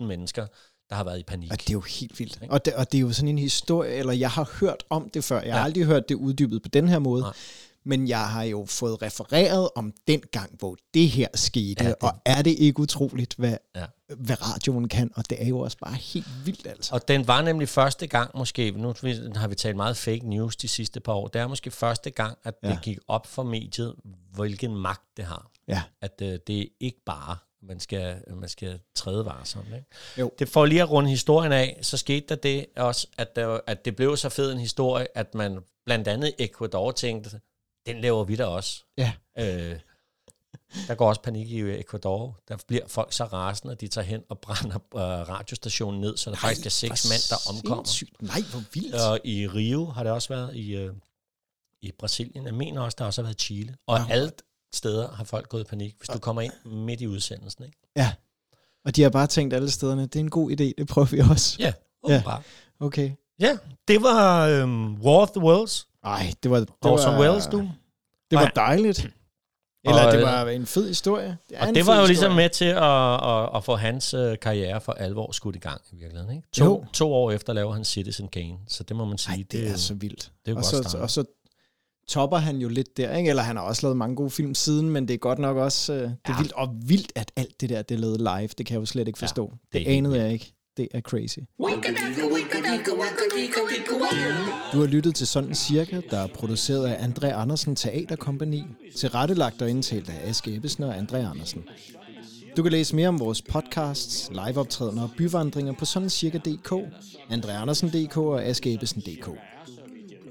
150.000 0.01 0.05
mennesker, 0.05 0.47
der 0.91 0.97
har 0.97 1.05
været 1.05 1.19
i 1.19 1.23
panik. 1.23 1.53
Og 1.53 1.61
det 1.61 1.69
er 1.71 1.75
jo 1.75 1.81
helt 1.81 2.19
vildt. 2.19 2.39
Og 2.51 2.65
det, 2.65 2.75
og 2.75 2.93
det 2.93 2.99
er 2.99 3.03
jo 3.03 3.13
sådan 3.13 3.29
en 3.29 3.39
historie, 3.39 3.91
eller 3.91 4.13
jeg 4.13 4.31
har 4.31 4.51
hørt 4.61 4.85
om 4.91 5.11
det 5.15 5.25
før. 5.25 5.37
Jeg 5.37 5.47
ja. 5.47 5.53
har 5.53 5.65
aldrig 5.65 5.85
hørt 5.85 6.09
det 6.09 6.15
uddybet 6.15 6.63
på 6.63 6.69
den 6.69 6.89
her 6.89 6.99
måde. 6.99 7.23
Nej 7.23 7.33
men 7.85 8.09
jeg 8.09 8.29
har 8.29 8.43
jo 8.43 8.65
fået 8.69 9.03
refereret 9.03 9.69
om 9.75 9.93
den 10.09 10.23
gang, 10.33 10.57
hvor 10.59 10.77
det 10.95 11.09
her 11.09 11.29
skete, 11.35 11.85
ja, 11.85 11.89
det... 11.89 11.97
og 12.01 12.13
er 12.25 12.43
det 12.43 12.51
ikke 12.59 12.81
utroligt, 12.81 13.35
hvad, 13.39 13.57
ja. 13.77 13.85
hvad 14.17 14.43
radioen 14.43 14.89
kan, 14.89 15.11
og 15.15 15.31
det 15.31 15.43
er 15.43 15.49
jo 15.49 15.59
også 15.59 15.79
bare 15.79 15.95
helt 15.95 16.27
vildt 16.45 16.67
altså. 16.67 16.95
Og 16.95 17.09
den 17.09 17.27
var 17.27 17.43
nemlig 17.43 17.69
første 17.69 18.07
gang 18.07 18.31
måske, 18.35 18.71
nu 18.71 18.95
har 19.37 19.49
vi 19.49 19.55
talt 19.55 19.77
meget 19.77 19.97
fake 19.97 20.29
news 20.29 20.57
de 20.57 20.69
sidste 20.69 21.01
par 21.01 21.13
år, 21.13 21.29
det 21.29 21.41
er 21.41 21.47
måske 21.47 21.71
første 21.71 22.11
gang, 22.11 22.39
at 22.45 22.55
ja. 22.63 22.69
det 22.69 22.79
gik 22.83 22.99
op 23.09 23.27
for 23.27 23.43
mediet, 23.43 23.95
hvilken 24.35 24.77
magt 24.77 25.17
det 25.17 25.25
har. 25.25 25.51
Ja. 25.69 25.83
At 26.03 26.13
uh, 26.23 26.29
det 26.47 26.61
er 26.61 26.67
ikke 26.81 27.03
bare 27.07 27.37
man 27.63 27.81
skal, 27.81 28.17
man 28.37 28.49
skal 28.49 28.81
træde 28.95 29.25
varsomt. 29.25 29.67
Ikke? 29.67 29.87
Jo. 30.19 30.33
Det 30.39 30.49
får 30.49 30.67
lige 30.67 30.83
at 30.83 30.91
runde 30.91 31.11
historien 31.11 31.53
af, 31.53 31.79
så 31.83 31.97
skete 31.97 32.27
der 32.29 32.35
det 32.35 32.67
også, 32.77 33.07
at, 33.19 33.37
der, 33.37 33.61
at 33.67 33.85
det 33.85 33.97
blev 33.97 34.17
så 34.17 34.29
fed 34.29 34.53
en 34.53 34.59
historie, 34.59 35.07
at 35.15 35.35
man 35.35 35.59
blandt 35.87 36.09
andet 36.09 36.35
Ecuador 36.39 36.91
tænkte, 36.91 37.41
den 37.87 38.01
laver 38.01 38.25
vi 38.25 38.37
da 38.37 38.45
også. 38.45 38.85
Ja. 38.99 39.13
Øh, 39.39 39.81
der 40.89 40.95
går 40.95 41.09
også 41.09 41.23
panik 41.23 41.51
i 41.51 41.61
Ecuador. 41.61 42.41
Der 42.49 42.57
bliver 42.67 42.87
folk 42.87 43.13
så 43.13 43.25
rasende, 43.25 43.73
at 43.73 43.81
de 43.81 43.89
tager 43.89 44.05
hen 44.05 44.23
og 44.29 44.39
brænder 44.39 44.77
uh, 44.77 45.01
radiostationen 45.01 46.01
ned, 46.01 46.17
så 46.17 46.31
der 46.31 46.37
Nej, 46.37 46.41
faktisk 46.41 46.67
er 46.67 46.71
seks 46.71 47.09
mænd, 47.11 47.23
der 47.31 47.37
omkommer. 47.55 47.85
Sindssygt. 47.85 48.23
Nej, 48.23 48.41
hvor 48.51 48.63
vildt. 48.73 48.95
Og 48.95 49.21
i 49.25 49.49
Rio 49.49 49.85
har 49.87 50.03
det 50.03 50.13
også 50.13 50.29
været, 50.29 50.57
i, 50.57 50.87
uh, 50.87 50.95
i 51.83 51.93
Brasilien. 51.99 52.47
Jeg 52.47 52.55
mener 52.55 52.81
også, 52.81 52.97
der 52.99 53.05
har 53.05 53.07
også 53.07 53.23
været 53.23 53.41
Chile. 53.41 53.77
Og 53.87 53.99
ja. 53.99 54.07
alle 54.11 54.33
steder 54.75 55.09
har 55.13 55.25
folk 55.25 55.49
gået 55.49 55.61
i 55.61 55.65
panik, 55.65 55.95
hvis 55.99 56.09
du 56.09 56.19
kommer 56.19 56.43
ind 56.43 56.53
midt 56.65 57.01
i 57.01 57.07
udsendelsen. 57.07 57.65
Ikke? 57.65 57.79
Ja, 57.97 58.13
og 58.85 58.97
de 58.97 59.03
har 59.03 59.11
bare 59.11 59.27
tænkt 59.27 59.55
alle 59.55 59.71
stederne, 59.71 60.03
det 60.03 60.17
er 60.17 60.21
en 60.21 60.31
god 60.31 60.51
idé, 60.51 60.73
det 60.79 60.89
prøver 60.89 61.07
vi 61.07 61.19
også. 61.19 61.57
Ja, 61.59 61.73
åbenbart. 62.03 62.43
Ja. 62.81 62.87
Okay. 62.87 63.11
Ja, 63.41 63.59
det 63.89 64.03
var 64.03 64.63
um, 64.63 65.01
War 65.01 65.21
of 65.21 65.31
the 65.31 65.41
Worlds. 65.41 65.87
Nej, 66.05 66.33
det 66.43 66.51
var... 66.51 66.59
Det 66.59 66.69
Orson 66.83 67.13
var, 67.13 67.21
Welles, 67.21 67.47
du. 67.47 67.59
Det 68.31 68.39
var 68.39 68.53
dejligt. 68.57 69.11
Eller 69.85 70.07
og, 70.07 70.13
det 70.13 70.23
var 70.23 70.47
en 70.47 70.67
fed 70.67 70.89
historie. 70.89 71.37
Det 71.51 71.59
og 71.59 71.75
det 71.75 71.87
var 71.87 72.01
jo 72.01 72.07
ligesom 72.07 72.33
med 72.33 72.49
til 72.49 72.65
at, 72.65 73.25
at, 73.25 73.57
at 73.57 73.65
få 73.65 73.77
hans 73.77 74.15
uh, 74.15 74.35
karriere 74.43 74.81
for 74.81 74.93
alvor 74.93 75.33
skudt 75.33 75.57
i 75.57 75.59
gang 75.59 75.81
i 75.93 75.97
virkeligheden. 75.97 76.37
Ikke? 76.37 76.49
To, 76.53 76.85
to 76.93 77.13
år 77.13 77.31
efter 77.31 77.53
laver 77.53 77.73
han 77.73 77.85
Citizen 77.85 78.29
Kane, 78.29 78.59
så 78.69 78.83
det 78.83 78.97
må 78.97 79.05
man 79.05 79.19
sige. 79.19 79.33
Ej, 79.33 79.37
det, 79.37 79.53
det 79.53 79.71
er 79.71 79.77
så 79.77 79.95
vildt. 79.95 80.33
Det 80.47 80.53
er 80.53 80.57
og, 80.57 80.65
så, 80.65 80.99
og 81.01 81.11
så 81.11 81.25
topper 82.09 82.37
han 82.37 82.57
jo 82.57 82.69
lidt 82.69 82.97
der, 82.97 83.17
ikke? 83.17 83.31
eller 83.31 83.43
han 83.43 83.57
har 83.57 83.63
også 83.63 83.87
lavet 83.87 83.97
mange 83.97 84.17
gode 84.17 84.31
film 84.31 84.55
siden, 84.55 84.91
men 84.91 85.09
det 85.09 85.15
er 85.15 85.19
godt 85.19 85.39
nok 85.39 85.57
også, 85.57 85.93
uh, 85.93 85.99
det 85.99 86.05
er 86.05 86.15
ja. 86.29 86.39
vildt, 86.39 86.53
og 86.53 86.75
vildt, 86.87 87.13
at 87.15 87.33
alt 87.37 87.61
det 87.61 87.69
der, 87.69 87.83
det 87.83 87.95
er 87.95 87.99
lavet 87.99 88.19
live, 88.19 88.49
det 88.59 88.67
kan 88.67 88.75
jeg 88.75 88.81
jo 88.81 88.87
slet 88.87 89.07
ikke 89.07 89.19
forstå. 89.19 89.53
Ja, 89.53 89.79
det, 89.79 89.87
det 89.87 89.93
anede 89.93 90.23
jeg 90.23 90.33
ikke. 90.33 90.55
Det 90.77 90.89
er 90.95 91.01
crazy. 91.01 91.39
Du 94.73 94.81
har 94.81 94.87
lyttet 94.87 95.15
til 95.15 95.27
Sådan 95.27 95.55
Cirka, 95.55 96.01
der 96.11 96.19
er 96.19 96.27
produceret 96.27 96.87
af 96.87 97.07
André 97.07 97.27
Andersen 97.27 97.77
Teaterkompagni, 97.77 98.65
tilrettelagt 98.97 99.63
og 99.63 99.71
indtalt 99.71 100.09
af 100.09 100.29
Aske 100.29 100.55
Ebbesen 100.55 100.85
og 100.85 100.97
André 100.97 101.17
Andersen. 101.17 101.65
Du 102.57 102.63
kan 102.63 102.73
læse 102.73 102.97
mere 102.97 103.09
om 103.09 103.21
vores 103.21 103.43
podcasts, 103.43 104.31
liveoptrædener 104.31 105.03
og 105.03 105.11
byvandringer 105.17 105.73
på 105.73 105.85
sådancirka.dk, 105.85 106.73
andreandersen.dk 107.31 108.17
og 108.17 108.45
askeebbesen.dk. 108.45 109.31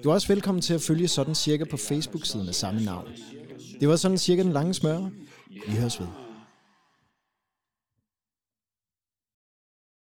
Du 0.04 0.10
er 0.10 0.14
også 0.14 0.28
velkommen 0.28 0.62
til 0.62 0.74
at 0.74 0.82
følge 0.82 1.08
Sådan 1.08 1.36
Cirka 1.36 1.64
på 1.64 1.78
Facebook-siden 1.78 2.48
af 2.48 2.56
samme 2.56 2.86
navn. 2.86 3.08
Det 3.80 3.90
var 3.90 3.96
Sådan 3.96 4.18
Cirka 4.18 4.44
den 4.44 4.52
lange 4.52 4.74
smør. 4.74 5.10
Vi 5.68 5.72
høres 5.72 6.00
ved. 6.00 6.29